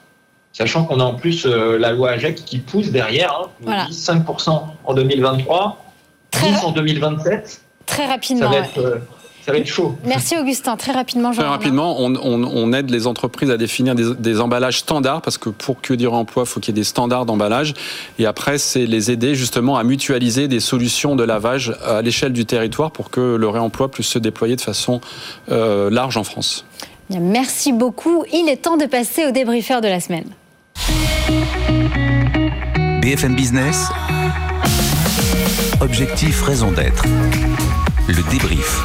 sachant 0.52 0.84
qu'on 0.84 1.00
a 1.00 1.04
en 1.04 1.14
plus 1.14 1.46
euh, 1.46 1.78
la 1.78 1.92
loi 1.92 2.10
AGEC 2.10 2.36
qui 2.44 2.58
pousse 2.58 2.90
derrière, 2.90 3.48
hein, 3.66 3.86
5% 3.90 4.62
en 4.84 4.94
2023, 4.94 5.84
Très 6.30 6.52
10 6.52 6.64
en 6.64 6.72
2027. 6.72 7.60
Très 7.86 8.06
rapidement. 8.06 8.50
Euh, 8.78 8.98
ça 9.42 9.52
va 9.52 9.58
être, 9.58 9.66
chaud. 9.66 9.96
Merci 10.04 10.36
Augustin. 10.36 10.76
Très 10.76 10.92
rapidement, 10.92 11.32
Très 11.32 11.42
rapidement, 11.42 11.96
on, 11.98 12.72
aide 12.72 12.90
les 12.90 13.06
entreprises 13.06 13.50
à 13.50 13.56
définir 13.56 13.94
des, 13.94 14.40
emballages 14.40 14.80
standards 14.80 15.22
parce 15.22 15.38
que 15.38 15.48
pour 15.48 15.80
que 15.80 15.94
du 15.94 16.06
réemploi, 16.06 16.44
il 16.46 16.48
faut 16.48 16.60
qu'il 16.60 16.74
y 16.74 16.78
ait 16.78 16.80
des 16.80 16.84
standards 16.84 17.24
d'emballage. 17.24 17.74
Et 18.18 18.26
après, 18.26 18.58
c'est 18.58 18.86
les 18.86 19.10
aider 19.10 19.34
justement 19.34 19.76
à 19.76 19.82
mutualiser 19.82 20.46
des 20.46 20.60
solutions 20.60 21.16
de 21.16 21.24
lavage 21.24 21.74
à 21.84 22.02
l'échelle 22.02 22.32
du 22.32 22.44
territoire 22.44 22.90
pour 22.90 23.10
que 23.10 23.36
le 23.36 23.48
réemploi 23.48 23.90
puisse 23.90 24.08
se 24.08 24.18
déployer 24.18 24.56
de 24.56 24.60
façon 24.60 25.00
euh, 25.50 25.90
large 25.90 26.16
en 26.18 26.24
France. 26.24 26.66
Merci 27.18 27.72
beaucoup. 27.72 28.24
Il 28.32 28.48
est 28.48 28.58
temps 28.58 28.76
de 28.76 28.86
passer 28.86 29.26
au 29.26 29.30
débriefeur 29.32 29.80
de 29.80 29.88
la 29.88 30.00
semaine. 30.00 30.30
BFM 33.02 33.34
Business. 33.34 33.88
Objectif, 35.80 36.42
raison 36.42 36.70
d'être. 36.70 37.04
Le 38.06 38.30
débrief. 38.30 38.80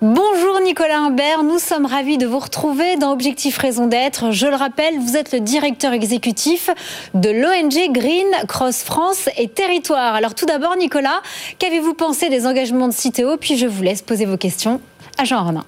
Bonjour 0.00 0.60
Nicolas 0.64 0.98
Humbert, 0.98 1.44
nous 1.44 1.60
sommes 1.60 1.86
ravis 1.86 2.18
de 2.18 2.26
vous 2.26 2.40
retrouver 2.40 2.96
dans 2.96 3.12
Objectif 3.12 3.56
Raison 3.56 3.86
d'être. 3.86 4.32
Je 4.32 4.48
le 4.48 4.56
rappelle, 4.56 4.98
vous 4.98 5.16
êtes 5.16 5.32
le 5.32 5.38
directeur 5.38 5.92
exécutif 5.92 6.70
de 7.14 7.30
l'ONG 7.30 7.92
Green 7.92 8.26
Cross 8.48 8.82
France 8.82 9.28
et 9.36 9.46
Territoire. 9.46 10.14
Alors 10.14 10.34
tout 10.34 10.46
d'abord 10.46 10.76
Nicolas, 10.76 11.22
qu'avez-vous 11.60 11.94
pensé 11.94 12.28
des 12.30 12.48
engagements 12.48 12.88
de 12.88 12.92
Citeo 12.92 13.36
Puis 13.36 13.56
je 13.56 13.66
vous 13.66 13.82
laisse 13.82 14.02
poser 14.02 14.24
vos 14.24 14.36
questions 14.36 14.80
à 15.18 15.24
Jean 15.24 15.44
Renin. 15.44 15.64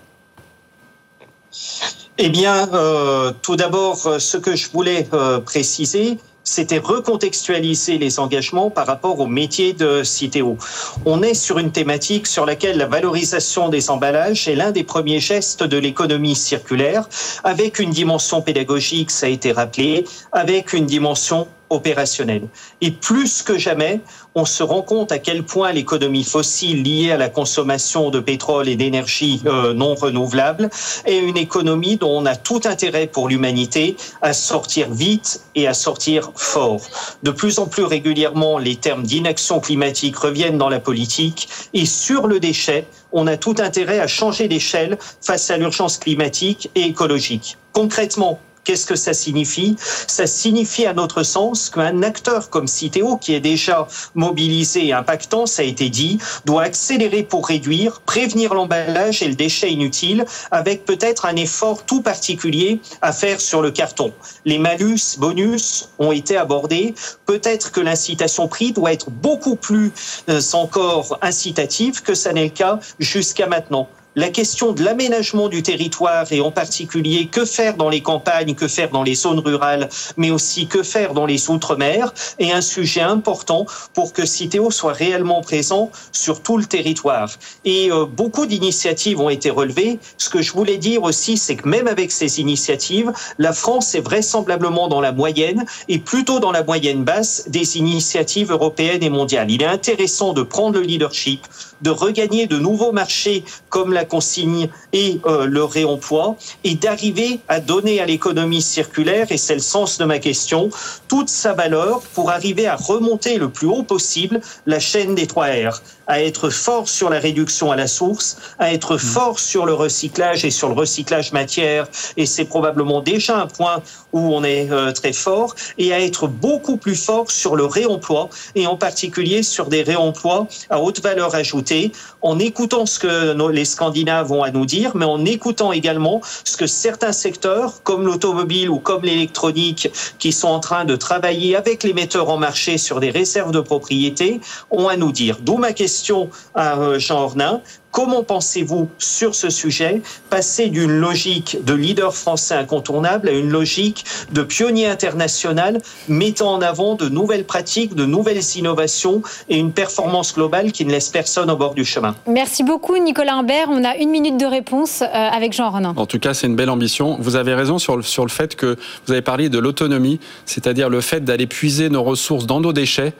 Eh 2.18 2.28
bien, 2.28 2.68
euh, 2.72 3.32
tout 3.42 3.56
d'abord, 3.56 4.06
euh, 4.06 4.18
ce 4.18 4.36
que 4.36 4.54
je 4.54 4.70
voulais 4.70 5.08
euh, 5.12 5.40
préciser, 5.40 6.18
c'était 6.44 6.78
recontextualiser 6.78 7.98
les 7.98 8.20
engagements 8.20 8.70
par 8.70 8.86
rapport 8.86 9.18
au 9.18 9.26
métier 9.26 9.72
de 9.72 10.02
Citeo. 10.04 10.58
On 11.06 11.22
est 11.22 11.34
sur 11.34 11.58
une 11.58 11.72
thématique 11.72 12.26
sur 12.26 12.46
laquelle 12.46 12.76
la 12.76 12.86
valorisation 12.86 13.68
des 13.68 13.90
emballages 13.90 14.46
est 14.46 14.54
l'un 14.54 14.70
des 14.70 14.84
premiers 14.84 15.20
gestes 15.20 15.64
de 15.64 15.78
l'économie 15.78 16.36
circulaire, 16.36 17.08
avec 17.42 17.78
une 17.78 17.90
dimension 17.90 18.42
pédagogique, 18.42 19.10
ça 19.10 19.26
a 19.26 19.30
été 19.30 19.52
rappelé, 19.52 20.04
avec 20.32 20.74
une 20.74 20.86
dimension 20.86 21.48
opérationnelle. 21.70 22.48
Et 22.80 22.90
plus 22.90 23.42
que 23.42 23.58
jamais, 23.58 24.00
on 24.34 24.44
se 24.44 24.62
rend 24.62 24.82
compte 24.82 25.12
à 25.12 25.18
quel 25.18 25.42
point 25.44 25.72
l'économie 25.72 26.24
fossile 26.24 26.82
liée 26.82 27.12
à 27.12 27.16
la 27.16 27.28
consommation 27.28 28.10
de 28.10 28.20
pétrole 28.20 28.68
et 28.68 28.76
d'énergie 28.76 29.40
euh, 29.46 29.72
non 29.74 29.94
renouvelable 29.94 30.70
est 31.04 31.18
une 31.18 31.36
économie 31.36 31.96
dont 31.96 32.10
on 32.10 32.26
a 32.26 32.36
tout 32.36 32.60
intérêt 32.64 33.06
pour 33.06 33.28
l'humanité 33.28 33.96
à 34.22 34.32
sortir 34.32 34.90
vite 34.90 35.42
et 35.54 35.66
à 35.66 35.74
sortir 35.74 36.32
fort. 36.34 36.80
De 37.22 37.30
plus 37.30 37.58
en 37.58 37.66
plus 37.66 37.84
régulièrement, 37.84 38.58
les 38.58 38.76
termes 38.76 39.04
d'inaction 39.04 39.60
climatique 39.60 40.16
reviennent 40.16 40.58
dans 40.58 40.68
la 40.68 40.80
politique 40.80 41.48
et 41.72 41.86
sur 41.86 42.26
le 42.26 42.40
déchet, 42.40 42.86
on 43.12 43.26
a 43.26 43.36
tout 43.36 43.54
intérêt 43.58 44.00
à 44.00 44.06
changer 44.06 44.48
d'échelle 44.48 44.98
face 45.20 45.50
à 45.50 45.56
l'urgence 45.56 45.98
climatique 45.98 46.70
et 46.74 46.82
écologique. 46.82 47.56
Concrètement, 47.72 48.40
Qu'est-ce 48.64 48.86
que 48.86 48.96
ça 48.96 49.12
signifie? 49.12 49.76
Ça 49.78 50.26
signifie 50.26 50.86
à 50.86 50.94
notre 50.94 51.22
sens 51.22 51.68
qu'un 51.68 52.02
acteur 52.02 52.48
comme 52.50 52.66
Citeo, 52.66 53.16
qui 53.16 53.34
est 53.34 53.40
déjà 53.40 53.86
mobilisé 54.14 54.86
et 54.86 54.92
impactant, 54.92 55.46
ça 55.46 55.62
a 55.62 55.64
été 55.64 55.90
dit, 55.90 56.18
doit 56.44 56.62
accélérer 56.62 57.22
pour 57.22 57.46
réduire, 57.46 58.00
prévenir 58.00 58.54
l'emballage 58.54 59.22
et 59.22 59.28
le 59.28 59.34
déchet 59.34 59.70
inutile, 59.70 60.24
avec 60.50 60.84
peut-être 60.84 61.26
un 61.26 61.36
effort 61.36 61.84
tout 61.84 62.00
particulier 62.00 62.80
à 63.02 63.12
faire 63.12 63.40
sur 63.40 63.60
le 63.60 63.70
carton. 63.70 64.12
Les 64.44 64.58
malus, 64.58 65.18
bonus 65.18 65.90
ont 65.98 66.12
été 66.12 66.36
abordés. 66.36 66.94
Peut-être 67.26 67.72
que 67.72 67.80
l'incitation 67.80 68.48
prix 68.48 68.72
doit 68.72 68.92
être 68.92 69.10
beaucoup 69.10 69.56
plus 69.56 69.92
euh, 70.28 70.40
encore 70.52 71.18
incitative 71.22 72.02
que 72.02 72.14
ça 72.14 72.32
n'est 72.32 72.44
le 72.44 72.50
cas 72.50 72.78
jusqu'à 72.98 73.46
maintenant 73.46 73.88
la 74.16 74.28
question 74.28 74.72
de 74.72 74.82
l'aménagement 74.84 75.48
du 75.48 75.62
territoire 75.62 76.26
et 76.30 76.40
en 76.40 76.50
particulier 76.50 77.26
que 77.26 77.44
faire 77.44 77.76
dans 77.76 77.88
les 77.88 78.00
campagnes, 78.00 78.54
que 78.54 78.68
faire 78.68 78.90
dans 78.90 79.02
les 79.02 79.14
zones 79.14 79.40
rurales, 79.40 79.88
mais 80.16 80.30
aussi 80.30 80.66
que 80.66 80.82
faire 80.82 81.14
dans 81.14 81.26
les 81.26 81.50
outre-mer 81.50 82.14
est 82.38 82.52
un 82.52 82.60
sujet 82.60 83.00
important 83.00 83.66
pour 83.92 84.12
que 84.12 84.24
Citeo 84.24 84.70
soit 84.70 84.92
réellement 84.92 85.40
présent 85.40 85.90
sur 86.12 86.42
tout 86.42 86.58
le 86.58 86.64
territoire. 86.64 87.30
Et 87.64 87.90
euh, 87.90 88.04
beaucoup 88.06 88.46
d'initiatives 88.46 89.20
ont 89.20 89.30
été 89.30 89.50
relevées. 89.50 89.98
Ce 90.18 90.28
que 90.28 90.42
je 90.42 90.52
voulais 90.52 90.78
dire 90.78 91.02
aussi, 91.02 91.36
c'est 91.36 91.56
que 91.56 91.68
même 91.68 91.88
avec 91.88 92.12
ces 92.12 92.40
initiatives, 92.40 93.12
la 93.38 93.52
France 93.52 93.94
est 93.94 94.00
vraisemblablement 94.00 94.88
dans 94.88 95.00
la 95.00 95.12
moyenne 95.12 95.64
et 95.88 95.98
plutôt 95.98 96.38
dans 96.38 96.52
la 96.52 96.62
moyenne 96.62 97.04
basse 97.04 97.48
des 97.48 97.78
initiatives 97.78 98.52
européennes 98.52 99.02
et 99.02 99.10
mondiales. 99.10 99.50
Il 99.50 99.62
est 99.62 99.66
intéressant 99.66 100.32
de 100.32 100.42
prendre 100.42 100.78
le 100.78 100.84
leadership, 100.84 101.46
de 101.82 101.90
regagner 101.90 102.46
de 102.46 102.58
nouveaux 102.58 102.92
marchés 102.92 103.44
comme 103.68 103.92
la 103.92 104.03
consigne 104.04 104.68
et 104.92 105.20
euh, 105.26 105.46
le 105.46 105.64
réemploi 105.64 106.36
et 106.64 106.74
d'arriver 106.74 107.40
à 107.48 107.60
donner 107.60 108.00
à 108.00 108.06
l'économie 108.06 108.62
circulaire, 108.62 109.26
et 109.30 109.36
c'est 109.38 109.54
le 109.54 109.60
sens 109.60 109.98
de 109.98 110.04
ma 110.04 110.18
question, 110.18 110.70
toute 111.08 111.28
sa 111.28 111.52
valeur 111.52 112.00
pour 112.14 112.30
arriver 112.30 112.66
à 112.66 112.76
remonter 112.76 113.38
le 113.38 113.48
plus 113.48 113.66
haut 113.66 113.82
possible 113.82 114.40
la 114.66 114.80
chaîne 114.80 115.14
des 115.14 115.26
trois 115.26 115.46
R 115.46 115.80
à 116.06 116.22
être 116.22 116.50
fort 116.50 116.88
sur 116.88 117.10
la 117.10 117.18
réduction 117.18 117.72
à 117.72 117.76
la 117.76 117.86
source, 117.86 118.36
à 118.58 118.72
être 118.72 118.96
mmh. 118.96 118.98
fort 118.98 119.38
sur 119.38 119.66
le 119.66 119.74
recyclage 119.74 120.44
et 120.44 120.50
sur 120.50 120.68
le 120.68 120.74
recyclage 120.74 121.32
matière, 121.32 121.86
et 122.16 122.26
c'est 122.26 122.44
probablement 122.44 123.00
déjà 123.00 123.38
un 123.38 123.46
point 123.46 123.82
où 124.12 124.20
on 124.20 124.44
est 124.44 124.70
euh, 124.70 124.92
très 124.92 125.12
fort, 125.12 125.54
et 125.78 125.92
à 125.92 126.00
être 126.00 126.26
beaucoup 126.26 126.76
plus 126.76 126.96
fort 126.96 127.30
sur 127.30 127.56
le 127.56 127.64
réemploi, 127.64 128.28
et 128.54 128.66
en 128.66 128.76
particulier 128.76 129.42
sur 129.42 129.66
des 129.68 129.82
réemplois 129.82 130.46
à 130.70 130.80
haute 130.80 131.00
valeur 131.00 131.34
ajoutée, 131.34 131.92
en 132.22 132.38
écoutant 132.38 132.86
ce 132.86 132.98
que 132.98 133.50
les 133.50 133.64
Scandinaves 133.64 133.93
ont 134.30 134.42
à 134.42 134.50
nous 134.50 134.66
dire, 134.66 134.92
mais 134.94 135.04
en 135.04 135.24
écoutant 135.24 135.72
également 135.72 136.20
ce 136.44 136.56
que 136.56 136.66
certains 136.66 137.12
secteurs, 137.12 137.82
comme 137.82 138.04
l'automobile 138.04 138.70
ou 138.70 138.78
comme 138.78 139.02
l'électronique, 139.02 139.90
qui 140.18 140.32
sont 140.32 140.48
en 140.48 140.60
train 140.60 140.84
de 140.84 140.96
travailler 140.96 141.56
avec 141.56 141.82
les 141.82 141.92
metteurs 141.92 142.28
en 142.28 142.36
marché 142.36 142.78
sur 142.78 143.00
des 143.00 143.10
réserves 143.10 143.52
de 143.52 143.60
propriété, 143.60 144.40
ont 144.70 144.88
à 144.88 144.96
nous 144.96 145.12
dire. 145.12 145.38
D'où 145.40 145.56
ma 145.56 145.72
question 145.72 145.84
question 145.84 146.30
à 146.54 146.78
euh, 146.78 146.98
Jean 146.98 147.22
Ornin. 147.22 147.60
Comment 147.94 148.24
pensez-vous 148.24 148.88
sur 148.98 149.36
ce 149.36 149.50
sujet 149.50 150.02
passer 150.28 150.66
d'une 150.66 150.90
logique 150.90 151.58
de 151.64 151.74
leader 151.74 152.12
français 152.12 152.56
incontournable 152.56 153.28
à 153.28 153.30
une 153.30 153.50
logique 153.50 154.04
de 154.32 154.42
pionnier 154.42 154.88
international 154.88 155.80
mettant 156.08 156.54
en 156.54 156.60
avant 156.60 156.96
de 156.96 157.08
nouvelles 157.08 157.44
pratiques, 157.44 157.94
de 157.94 158.04
nouvelles 158.04 158.42
innovations 158.56 159.22
et 159.48 159.56
une 159.58 159.70
performance 159.70 160.34
globale 160.34 160.72
qui 160.72 160.84
ne 160.84 160.90
laisse 160.90 161.08
personne 161.08 161.48
au 161.52 161.56
bord 161.56 161.74
du 161.74 161.84
chemin? 161.84 162.16
Merci 162.26 162.64
beaucoup 162.64 162.98
Nicolas 162.98 163.36
Imbert. 163.36 163.68
On 163.70 163.84
a 163.84 163.94
une 163.94 164.10
minute 164.10 164.38
de 164.38 164.46
réponse 164.46 165.02
euh, 165.02 165.06
avec 165.06 165.52
Jean 165.52 165.70
Renin. 165.70 165.94
En 165.96 166.06
tout 166.06 166.18
cas, 166.18 166.34
c'est 166.34 166.48
une 166.48 166.56
belle 166.56 166.70
ambition. 166.70 167.16
Vous 167.20 167.36
avez 167.36 167.54
raison 167.54 167.78
sur 167.78 167.96
le, 167.96 168.02
sur 168.02 168.24
le 168.24 168.30
fait 168.30 168.56
que 168.56 168.76
vous 169.06 169.12
avez 169.12 169.22
parlé 169.22 169.48
de 169.48 169.58
l'autonomie, 169.60 170.18
c'est-à-dire 170.46 170.88
le 170.88 171.00
fait 171.00 171.24
d'aller 171.24 171.46
puiser 171.46 171.90
nos 171.90 172.02
ressources 172.02 172.46
dans 172.46 172.58
nos 172.58 172.72
déchets 172.72 173.12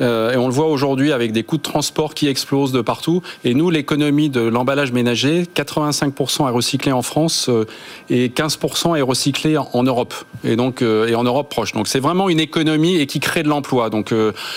euh, 0.00 0.32
et 0.32 0.36
on 0.36 0.46
le 0.46 0.54
voit 0.54 0.66
aujourd'hui 0.66 1.12
avec 1.12 1.32
des 1.32 1.42
coûts 1.42 1.58
de 1.58 1.62
transport 1.62 2.14
qui 2.14 2.28
explosent 2.28 2.72
de 2.72 2.80
partout. 2.80 3.22
Et 3.44 3.54
nous, 3.54 3.70
l'économie 3.70 4.30
de 4.30 4.40
l'emballage 4.40 4.92
ménager, 4.92 5.44
85% 5.54 6.48
est 6.48 6.50
recyclé 6.50 6.92
en 6.92 7.02
France 7.02 7.48
euh, 7.48 7.66
et 8.08 8.28
15% 8.28 8.96
est 8.96 9.02
recyclé 9.02 9.56
en 9.58 9.82
Europe 9.82 10.14
et 10.44 10.56
donc 10.56 10.82
euh, 10.82 11.06
et 11.08 11.14
en 11.14 11.24
Europe 11.24 11.50
proche. 11.50 11.72
Donc 11.72 11.88
c'est 11.88 12.00
vraiment 12.00 12.28
une 12.28 12.40
économie 12.40 12.96
et 12.96 13.06
qui 13.06 13.20
crée 13.20 13.42
de 13.42 13.48
l'emploi. 13.48 13.90
Donc 13.90 14.14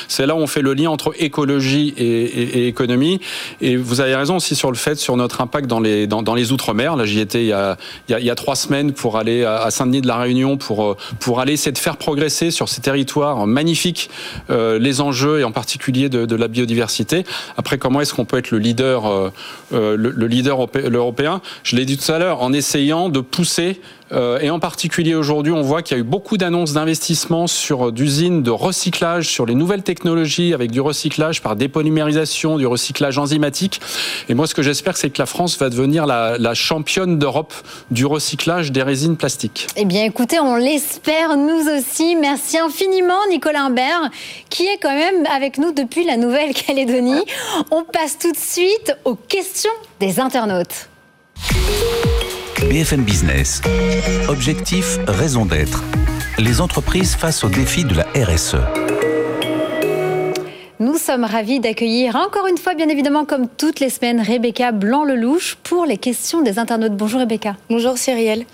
c'est 0.07 0.25
là 0.25 0.35
où 0.35 0.39
on 0.39 0.47
fait 0.47 0.61
le 0.61 0.73
lien 0.73 0.89
entre 0.89 1.13
écologie 1.21 1.93
et, 1.97 2.67
économie. 2.67 3.19
Et 3.61 3.75
vous 3.75 4.01
avez 4.01 4.15
raison 4.15 4.37
aussi 4.37 4.55
sur 4.55 4.71
le 4.71 4.77
fait 4.77 4.95
sur 4.95 5.17
notre 5.17 5.41
impact 5.41 5.67
dans 5.67 5.79
les 5.79 6.07
dans, 6.07 6.35
les 6.35 6.51
outre-mer. 6.51 6.95
Là, 6.95 7.05
j'y 7.05 7.19
étais 7.19 7.43
il 7.43 7.47
y, 7.47 7.53
a, 7.53 7.77
il 8.09 8.25
y, 8.25 8.29
a, 8.29 8.35
trois 8.35 8.55
semaines 8.55 8.93
pour 8.93 9.17
aller 9.17 9.43
à 9.43 9.69
Saint-Denis 9.71 10.01
de 10.01 10.07
la 10.07 10.17
Réunion 10.17 10.57
pour 10.57 10.95
pour 11.19 11.39
aller 11.39 11.53
essayer 11.53 11.71
de 11.71 11.77
faire 11.77 11.97
progresser 11.97 12.51
sur 12.51 12.69
ces 12.69 12.81
territoires 12.81 13.47
magnifiques 13.47 14.09
les 14.49 15.01
enjeux 15.01 15.24
et 15.37 15.43
en 15.43 15.51
particulier 15.51 16.09
de, 16.09 16.35
la 16.35 16.47
biodiversité. 16.47 17.25
Après, 17.57 17.77
comment 17.77 18.01
est-ce 18.01 18.13
qu'on 18.13 18.25
peut 18.25 18.37
être 18.37 18.51
le 18.51 18.59
leader, 18.59 19.05
euh, 19.05 19.29
euh, 19.73 19.95
le, 19.97 20.27
leader 20.27 20.67
européen 20.75 21.41
Je 21.63 21.75
l'ai 21.75 21.85
dit 21.85 21.97
tout 21.97 22.11
à 22.11 22.19
l'heure, 22.19 22.41
en 22.41 22.53
essayant 22.53 23.09
de 23.09 23.19
pousser 23.19 23.81
euh, 24.11 24.39
et 24.39 24.49
en 24.49 24.59
particulier 24.59 25.15
aujourd'hui, 25.15 25.51
on 25.51 25.61
voit 25.61 25.81
qu'il 25.81 25.97
y 25.97 25.99
a 25.99 26.01
eu 26.01 26.05
beaucoup 26.05 26.37
d'annonces 26.37 26.73
d'investissement 26.73 27.47
sur 27.47 27.91
d'usines 27.91 28.43
de 28.43 28.51
recyclage, 28.51 29.27
sur 29.27 29.45
les 29.45 29.55
nouvelles 29.55 29.83
technologies 29.83 30.53
avec 30.53 30.71
du 30.71 30.79
recyclage 30.81 31.41
par 31.41 31.55
dépolymérisation, 31.55 32.57
du 32.57 32.67
recyclage 32.67 33.17
enzymatique. 33.17 33.81
Et 34.29 34.33
moi, 34.33 34.47
ce 34.47 34.53
que 34.53 34.61
j'espère, 34.61 34.97
c'est 34.97 35.09
que 35.09 35.19
la 35.19 35.25
France 35.25 35.57
va 35.57 35.69
devenir 35.69 36.05
la, 36.05 36.37
la 36.37 36.53
championne 36.53 37.17
d'Europe 37.17 37.53
du 37.89 38.05
recyclage 38.05 38.71
des 38.71 38.83
résines 38.83 39.17
plastiques. 39.17 39.67
Eh 39.75 39.85
bien, 39.85 40.03
écoutez, 40.03 40.39
on 40.39 40.55
l'espère 40.55 41.35
nous 41.35 41.67
aussi. 41.75 42.15
Merci 42.15 42.59
infiniment, 42.59 43.19
Nicolas 43.29 43.63
Imbert, 43.63 44.09
qui 44.49 44.63
est 44.63 44.77
quand 44.81 44.95
même 44.95 45.25
avec 45.33 45.57
nous 45.57 45.71
depuis 45.71 46.05
la 46.05 46.17
Nouvelle-Calédonie. 46.17 47.23
On 47.71 47.83
passe 47.83 48.17
tout 48.19 48.31
de 48.31 48.37
suite 48.37 48.95
aux 49.03 49.15
questions 49.15 49.71
des 49.99 50.19
internautes. 50.19 50.89
BFM 52.69 53.03
Business. 53.03 53.61
Objectif, 54.27 54.99
raison 55.07 55.45
d'être. 55.45 55.83
Les 56.37 56.61
entreprises 56.61 57.15
face 57.15 57.43
aux 57.43 57.49
défis 57.49 57.85
de 57.85 57.95
la 57.95 58.05
RSE. 58.15 58.94
Nous 60.81 60.97
sommes 60.97 61.23
ravis 61.23 61.61
d'accueillir 61.61 62.17
encore 62.17 62.47
une 62.47 62.57
fois, 62.57 62.73
bien 62.73 62.89
évidemment, 62.89 63.23
comme 63.23 63.47
toutes 63.47 63.79
les 63.79 63.89
semaines, 63.89 64.19
Rebecca 64.19 64.73
Blanc-Lelouch 64.73 65.55
pour 65.63 65.85
les 65.85 65.97
questions 65.97 66.41
des 66.41 66.59
internautes. 66.59 66.97
Bonjour 66.97 67.21
Rebecca. 67.21 67.55
Bonjour 67.69 67.97
Cyrielle. 67.97 68.45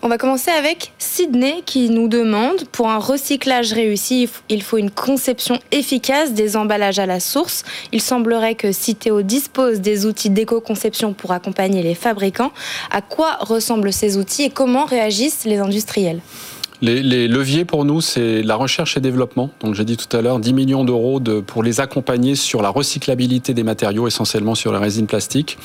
On 0.00 0.08
va 0.08 0.16
commencer 0.16 0.52
avec 0.52 0.92
Sydney 0.98 1.62
qui 1.66 1.90
nous 1.90 2.06
demande 2.06 2.64
pour 2.70 2.90
un 2.90 2.98
recyclage 2.98 3.72
réussi, 3.72 4.28
il 4.48 4.62
faut 4.62 4.78
une 4.78 4.92
conception 4.92 5.58
efficace 5.72 6.32
des 6.32 6.56
emballages 6.56 7.00
à 7.00 7.06
la 7.06 7.18
source. 7.18 7.64
Il 7.90 8.00
semblerait 8.00 8.54
que 8.54 8.70
Citeo 8.70 9.22
dispose 9.22 9.80
des 9.80 10.06
outils 10.06 10.30
d'éco-conception 10.30 11.12
pour 11.12 11.32
accompagner 11.32 11.82
les 11.82 11.96
fabricants. 11.96 12.52
À 12.92 13.00
quoi 13.00 13.38
ressemblent 13.40 13.92
ces 13.92 14.16
outils 14.16 14.44
et 14.44 14.50
comment 14.50 14.84
réagissent 14.84 15.44
les 15.44 15.58
industriels? 15.58 16.20
Les, 16.84 17.28
leviers 17.28 17.64
pour 17.64 17.84
nous, 17.84 18.00
c'est 18.00 18.42
la 18.42 18.56
recherche 18.56 18.96
et 18.96 19.00
développement. 19.00 19.50
Donc 19.60 19.74
j'ai 19.74 19.84
dit 19.84 19.96
tout 19.96 20.14
à 20.16 20.20
l'heure, 20.20 20.38
10 20.38 20.52
millions 20.52 20.84
d'euros 20.84 21.20
pour 21.46 21.62
les 21.62 21.80
accompagner 21.80 22.34
sur 22.34 22.62
la 22.62 22.68
recyclabilité 22.68 23.54
des 23.54 23.62
matériaux, 23.62 24.06
essentiellement 24.06 24.54
sur 24.54 24.72
la 24.72 24.78
résine 24.78 25.06
plastique. 25.06 25.58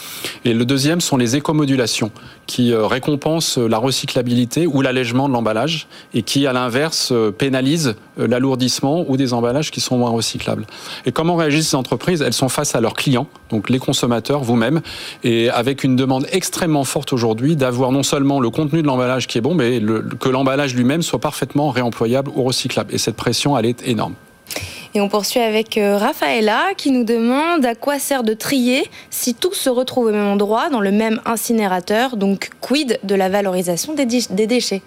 Et 0.46 0.54
le 0.54 0.66
deuxième 0.66 1.02
sont 1.02 1.18
les 1.18 1.36
écomodulations, 1.36 2.12
qui 2.46 2.74
euh, 2.74 2.86
récompensent 2.86 3.58
la 3.58 3.78
recyclabilité 3.78 4.66
ou 4.66 4.82
l'allègement 4.82 5.28
de 5.28 5.34
l'emballage, 5.34 5.88
et 6.14 6.24
qui, 6.24 6.48
à 6.48 6.54
l'inverse, 6.54 7.10
euh, 7.12 7.32
pénalisent 7.32 7.96
euh, 8.20 8.28
l'alourdissement 8.28 9.06
ou 9.08 9.18
des 9.18 9.34
emballages 9.34 9.72
qui 9.72 9.82
sont 9.82 9.98
moins 9.98 10.12
recyclables. 10.12 10.66
Et 11.06 11.12
comment 11.12 11.36
réagissent 11.36 11.70
ces 11.70 11.76
entreprises? 11.76 12.22
Elles 12.22 12.34
sont 12.34 12.50
face 12.50 12.76
à 12.76 12.82
leurs 12.82 12.94
clients, 12.94 13.28
donc 13.50 13.70
les 13.70 13.80
consommateurs, 13.80 14.42
vous-même, 14.42 14.82
et 15.24 15.50
avec 15.50 15.84
une 15.84 15.96
demande 15.96 16.26
extrêmement 16.32 16.84
forte 16.84 17.14
aujourd'hui 17.14 17.56
d'avoir 17.56 17.92
non 17.92 18.04
seulement 18.04 18.40
le 18.40 18.50
contenu 18.50 18.82
de 18.82 18.88
l'emballage 18.88 19.28
qui 19.28 19.38
est 19.38 19.42
bon, 19.42 19.54
mais 19.54 19.82
que 20.20 20.30
l'emballage 20.30 20.76
lui-même 20.76 21.02
soit 21.10 21.20
parfaitement 21.20 21.72
réemployable 21.72 22.32
ou 22.36 22.44
recyclable. 22.44 22.94
Et 22.94 22.98
cette 22.98 23.16
pression, 23.16 23.58
elle 23.58 23.66
est 23.66 23.88
énorme. 23.88 24.14
Et 24.96 25.02
on 25.02 25.10
poursuit 25.10 25.40
avec 25.40 25.78
euh, 25.78 25.98
Rafaela 25.98 26.74
qui 26.76 26.92
nous 26.92 27.04
demande 27.04 27.64
à 27.66 27.76
quoi 27.76 28.00
sert 28.00 28.24
de 28.24 28.34
trier 28.34 28.90
si 29.12 29.36
tout 29.36 29.54
se 29.54 29.70
retrouve 29.70 30.08
au 30.08 30.12
même 30.12 30.28
endroit, 30.28 30.70
dans 30.70 30.82
le 30.82 30.92
même 30.92 31.22
incinérateur. 31.26 32.18
Donc, 32.18 32.50
quid 32.60 33.00
de 33.04 33.16
la 33.16 33.30
valorisation 33.30 33.94
des, 33.94 34.06
déchets? 34.48 34.82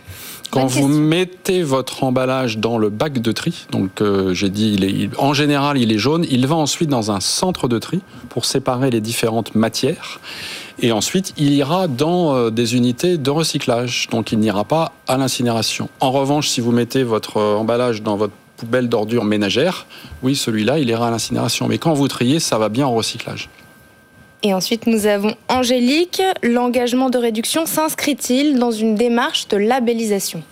Quand 0.51 0.67
vous 0.67 0.89
mettez 0.89 1.63
votre 1.63 2.05
emballage 2.05 2.59
dans 2.59 2.79
le 2.79 2.91
bac 2.91 3.21
de 3.21 3.33
tri, 3.33 3.67
donc 3.71 4.03
euh, 4.03 4.35
j'ai 4.35 4.51
dit, 4.51 4.75
il 4.75 4.85
est, 4.85 5.11
en 5.19 5.33
général 5.33 5.79
il 5.79 5.91
est 5.93 5.99
jaune, 5.99 6.27
il 6.29 6.47
va 6.47 6.57
ensuite 6.57 6.91
dans 6.91 7.11
un 7.11 7.21
centre 7.21 7.69
de 7.69 7.79
tri 7.79 8.01
pour 8.29 8.45
séparer 8.45 8.91
les 8.91 9.01
différentes 9.01 9.55
matières. 9.55 10.21
Et 10.81 10.91
ensuite, 10.91 11.33
il 11.37 11.53
ira 11.53 11.87
dans 11.87 12.35
euh, 12.35 12.51
des 12.51 12.75
unités 12.75 13.19
de 13.19 13.31
recyclage. 13.31 14.09
Donc, 14.11 14.33
il 14.33 14.39
n'ira 14.41 14.65
pas 14.65 14.93
à 15.07 15.17
l'incinération. 15.17 15.89
En 16.01 16.11
revanche, 16.11 16.49
si 16.49 16.61
vous 16.61 16.73
mettez 16.73 17.05
votre 17.05 17.41
emballage 17.41 18.03
dans 18.03 18.17
votre 18.17 18.35
poubelle 18.63 18.89
d'ordures 18.89 19.25
ménagères, 19.25 19.87
oui, 20.23 20.37
celui-là, 20.37 20.79
il 20.79 20.89
ira 20.89 21.09
à 21.09 21.11
l'incinération. 21.11 21.67
Mais 21.67 21.79
quand 21.79 21.95
vous 21.95 22.07
triez, 22.07 22.39
ça 22.39 22.59
va 22.59 22.69
bien 22.69 22.87
en 22.87 22.95
recyclage. 22.95 23.49
Et 24.45 24.55
ensuite, 24.55 24.87
nous 24.87 25.07
avons 25.07 25.35
Angélique. 25.49 26.23
L'engagement 26.45 27.11
de 27.11 27.19
réduction 27.19 27.67
s'inscrit-il 27.67 28.59
dans 28.61 28.71
une 28.71 28.95
démarche 28.95 29.49
de 29.49 29.57
labellisation? 29.57 30.45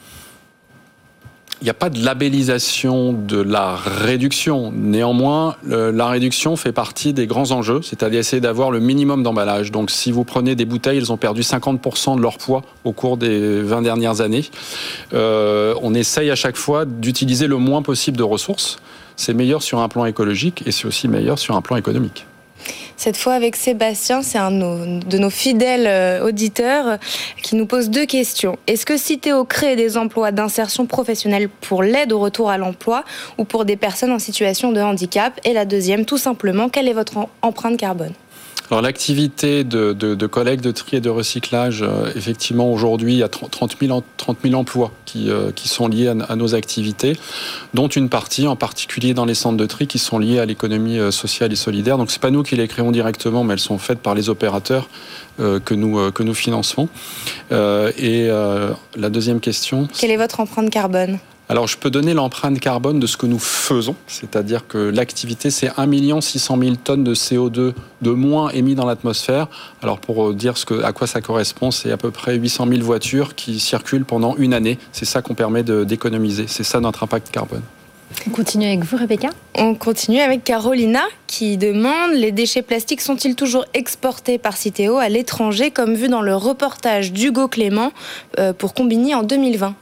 Il 1.60 1.64
n'y 1.64 1.70
a 1.70 1.74
pas 1.74 1.90
de 1.90 2.02
labellisation 2.02 3.12
de 3.12 3.40
la 3.40 3.76
réduction. 3.76 4.72
Néanmoins, 4.74 5.56
la 5.62 6.08
réduction 6.08 6.56
fait 6.56 6.72
partie 6.72 7.12
des 7.12 7.26
grands 7.26 7.50
enjeux, 7.50 7.80
c'est-à-dire 7.82 8.20
essayer 8.20 8.40
d'avoir 8.40 8.70
le 8.70 8.80
minimum 8.80 9.22
d'emballage. 9.22 9.70
Donc 9.70 9.90
si 9.90 10.10
vous 10.10 10.24
prenez 10.24 10.54
des 10.54 10.64
bouteilles, 10.64 10.98
elles 10.98 11.12
ont 11.12 11.18
perdu 11.18 11.42
50% 11.42 12.16
de 12.16 12.22
leur 12.22 12.38
poids 12.38 12.62
au 12.84 12.92
cours 12.92 13.16
des 13.16 13.60
20 13.60 13.82
dernières 13.82 14.20
années. 14.22 14.44
Euh, 15.12 15.74
on 15.82 15.94
essaye 15.94 16.30
à 16.30 16.36
chaque 16.36 16.56
fois 16.56 16.84
d'utiliser 16.86 17.46
le 17.46 17.56
moins 17.56 17.82
possible 17.82 18.16
de 18.16 18.22
ressources. 18.22 18.78
C'est 19.16 19.34
meilleur 19.34 19.62
sur 19.62 19.80
un 19.80 19.88
plan 19.88 20.06
écologique 20.06 20.62
et 20.66 20.72
c'est 20.72 20.86
aussi 20.86 21.08
meilleur 21.08 21.38
sur 21.38 21.56
un 21.56 21.60
plan 21.60 21.76
économique. 21.76 22.26
Cette 22.96 23.16
fois 23.16 23.34
avec 23.34 23.56
Sébastien, 23.56 24.22
c'est 24.22 24.38
un 24.38 24.50
de 24.50 25.18
nos 25.18 25.30
fidèles 25.30 25.86
euh, 25.86 26.26
auditeurs 26.26 26.86
euh, 26.86 26.96
qui 27.42 27.56
nous 27.56 27.66
pose 27.66 27.88
deux 27.88 28.04
questions. 28.04 28.58
Est-ce 28.66 28.84
que 28.84 28.96
Citeo 28.96 29.44
crée 29.44 29.74
des 29.76 29.96
emplois 29.96 30.32
d'insertion 30.32 30.86
professionnelle 30.86 31.48
pour 31.48 31.82
l'aide 31.82 32.12
au 32.12 32.18
retour 32.18 32.50
à 32.50 32.58
l'emploi 32.58 33.04
ou 33.38 33.44
pour 33.44 33.64
des 33.64 33.76
personnes 33.76 34.12
en 34.12 34.18
situation 34.18 34.72
de 34.72 34.80
handicap? 34.80 35.40
Et 35.44 35.52
la 35.52 35.64
deuxième, 35.64 36.04
tout 36.04 36.18
simplement, 36.18 36.68
quelle 36.68 36.88
est 36.88 36.92
votre 36.92 37.28
empreinte 37.42 37.78
carbone? 37.78 38.12
Alors 38.70 38.82
l'activité 38.82 39.64
de, 39.64 39.92
de, 39.92 40.26
collecte, 40.26 40.62
de 40.62 40.70
tri 40.70 40.96
et 40.96 41.00
de 41.00 41.10
recyclage, 41.10 41.82
euh, 41.82 42.12
effectivement 42.14 42.70
aujourd'hui 42.72 43.14
il 43.14 43.18
y 43.18 43.22
a 43.22 43.28
30 43.28 43.76
000, 43.80 44.02
30 44.16 44.38
000 44.44 44.54
emplois 44.54 44.92
qui, 45.06 45.28
euh, 45.28 45.50
qui 45.50 45.68
sont 45.68 45.88
liés 45.88 46.06
à, 46.06 46.36
nos 46.36 46.54
activités, 46.54 47.16
dont 47.74 47.88
une 47.88 48.08
partie 48.08 48.46
en 48.46 48.54
particulier 48.54 49.12
dans 49.12 49.24
les 49.24 49.34
centres 49.34 49.56
de 49.56 49.66
tri 49.66 49.88
qui 49.88 49.98
sont 49.98 50.18
liés 50.18 50.38
à 50.38 50.46
l'économie 50.46 50.98
euh, 50.98 51.10
sociale 51.10 51.52
et 51.52 51.56
solidaire. 51.56 51.98
Donc 51.98 52.12
c'est 52.12 52.20
pas 52.20 52.30
nous 52.30 52.44
qui 52.44 52.54
les 52.54 52.68
créons 52.68 52.92
directement, 52.92 53.42
mais 53.42 53.54
elles 53.54 53.60
sont 53.60 53.78
faites 53.78 53.98
par 53.98 54.14
les 54.14 54.28
opérateurs 54.28 54.88
que 55.38 55.74
nous 55.74 56.12
que 56.12 56.22
nous 56.22 56.34
finançons. 56.34 56.88
et 57.50 58.28
la 58.28 59.08
deuxième 59.08 59.40
question. 59.40 59.88
Quelle 59.98 60.10
est 60.10 60.18
votre 60.18 60.40
empreinte 60.40 60.68
carbone? 60.68 61.18
Alors, 61.50 61.66
je 61.66 61.76
peux 61.76 61.90
donner 61.90 62.14
l'empreinte 62.14 62.60
carbone 62.60 63.00
de 63.00 63.08
ce 63.08 63.16
que 63.16 63.26
nous 63.26 63.40
faisons, 63.40 63.96
c'est-à-dire 64.06 64.68
que 64.68 64.78
l'activité, 64.78 65.50
c'est 65.50 65.68
1 65.76 66.20
600 66.20 66.56
000 66.62 66.76
tonnes 66.76 67.02
de 67.02 67.12
CO2 67.12 67.72
de 68.02 68.10
moins 68.12 68.50
émis 68.50 68.76
dans 68.76 68.86
l'atmosphère. 68.86 69.48
Alors, 69.82 69.98
pour 69.98 70.32
dire 70.32 70.56
ce 70.56 70.64
que, 70.64 70.84
à 70.84 70.92
quoi 70.92 71.08
ça 71.08 71.20
correspond, 71.20 71.72
c'est 71.72 71.90
à 71.90 71.96
peu 71.96 72.12
près 72.12 72.36
800 72.36 72.68
000 72.68 72.82
voitures 72.82 73.34
qui 73.34 73.58
circulent 73.58 74.04
pendant 74.04 74.36
une 74.36 74.54
année. 74.54 74.78
C'est 74.92 75.06
ça 75.06 75.22
qu'on 75.22 75.34
permet 75.34 75.64
d'économiser. 75.64 76.44
C'est 76.46 76.62
ça 76.62 76.78
notre 76.78 77.02
impact 77.02 77.32
carbone. 77.32 77.62
On 78.28 78.30
continue 78.30 78.66
avec 78.66 78.84
vous, 78.84 78.96
Rebecca 78.96 79.30
On 79.56 79.74
continue 79.74 80.20
avec 80.20 80.44
Carolina 80.44 81.02
qui 81.26 81.56
demande 81.56 82.12
les 82.14 82.30
déchets 82.30 82.62
plastiques 82.62 83.00
sont-ils 83.00 83.34
toujours 83.34 83.64
exportés 83.74 84.38
par 84.38 84.56
Citeo 84.56 84.98
à 84.98 85.08
l'étranger, 85.08 85.72
comme 85.72 85.94
vu 85.94 86.06
dans 86.06 86.22
le 86.22 86.36
reportage 86.36 87.12
d'Hugo 87.12 87.48
Clément 87.48 87.92
euh, 88.38 88.52
pour 88.52 88.72
Combini 88.72 89.16
en 89.16 89.24
2020 89.24 89.74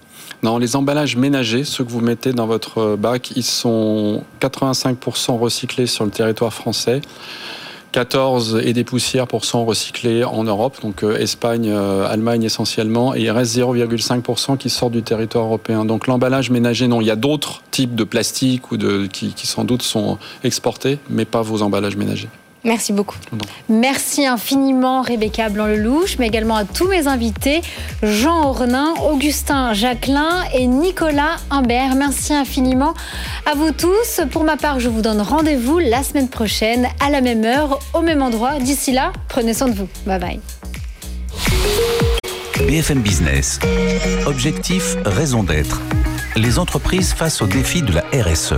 non, 0.42 0.58
les 0.58 0.76
emballages 0.76 1.16
ménagers, 1.16 1.64
ceux 1.64 1.84
que 1.84 1.90
vous 1.90 2.00
mettez 2.00 2.32
dans 2.32 2.46
votre 2.46 2.96
bac, 2.96 3.32
ils 3.34 3.42
sont 3.42 4.22
85% 4.40 5.38
recyclés 5.38 5.86
sur 5.86 6.04
le 6.04 6.10
territoire 6.10 6.54
français. 6.54 7.00
14 7.92 8.60
et 8.64 8.74
des 8.74 8.84
poussières 8.84 9.26
pour 9.26 9.44
cent 9.44 9.64
recyclés 9.64 10.22
en 10.22 10.44
Europe, 10.44 10.76
donc 10.82 11.02
euh, 11.02 11.16
Espagne, 11.16 11.70
euh, 11.70 12.06
Allemagne 12.06 12.44
essentiellement, 12.44 13.14
et 13.14 13.22
il 13.22 13.30
reste 13.30 13.56
0,5% 13.56 14.58
qui 14.58 14.68
sort 14.68 14.90
du 14.90 15.02
territoire 15.02 15.46
européen. 15.46 15.86
Donc 15.86 16.06
l'emballage 16.06 16.50
ménager, 16.50 16.86
non, 16.86 17.00
il 17.00 17.06
y 17.06 17.10
a 17.10 17.16
d'autres 17.16 17.62
types 17.70 17.94
de 17.94 18.04
plastique 18.04 18.62
qui 19.10 19.46
sans 19.46 19.64
doute 19.64 19.82
sont 19.82 20.18
exportés, 20.44 20.98
mais 21.08 21.24
pas 21.24 21.40
vos 21.40 21.62
emballages 21.62 21.96
ménagers. 21.96 22.28
Merci 22.64 22.92
beaucoup. 22.92 23.16
Merci 23.68 24.26
infiniment 24.26 25.02
Rebecca 25.02 25.48
Blanc-Lelouch, 25.48 26.18
mais 26.18 26.26
également 26.26 26.56
à 26.56 26.64
tous 26.64 26.88
mes 26.88 27.06
invités, 27.06 27.60
Jean 28.02 28.48
Ornin, 28.48 28.94
Augustin 29.10 29.72
Jacquelin 29.74 30.42
et 30.52 30.66
Nicolas 30.66 31.36
Imbert. 31.50 31.94
Merci 31.94 32.34
infiniment 32.34 32.94
à 33.46 33.54
vous 33.54 33.70
tous. 33.70 34.20
Pour 34.30 34.44
ma 34.44 34.56
part, 34.56 34.80
je 34.80 34.88
vous 34.88 35.02
donne 35.02 35.20
rendez-vous 35.20 35.78
la 35.78 36.02
semaine 36.02 36.28
prochaine 36.28 36.88
à 37.04 37.10
la 37.10 37.20
même 37.20 37.44
heure, 37.44 37.78
au 37.94 38.00
même 38.00 38.22
endroit. 38.22 38.58
D'ici 38.58 38.92
là, 38.92 39.12
prenez 39.28 39.54
soin 39.54 39.68
de 39.68 39.74
vous. 39.74 39.88
Bye 40.04 40.20
bye. 40.20 40.40
BFM 42.66 43.00
Business. 43.00 43.60
Objectif, 44.26 44.96
raison 45.04 45.42
d'être. 45.42 45.80
Les 46.36 46.58
entreprises 46.58 47.12
face 47.12 47.40
au 47.40 47.46
défi 47.46 47.82
de 47.82 47.92
la 47.92 48.04
RSE. 48.12 48.54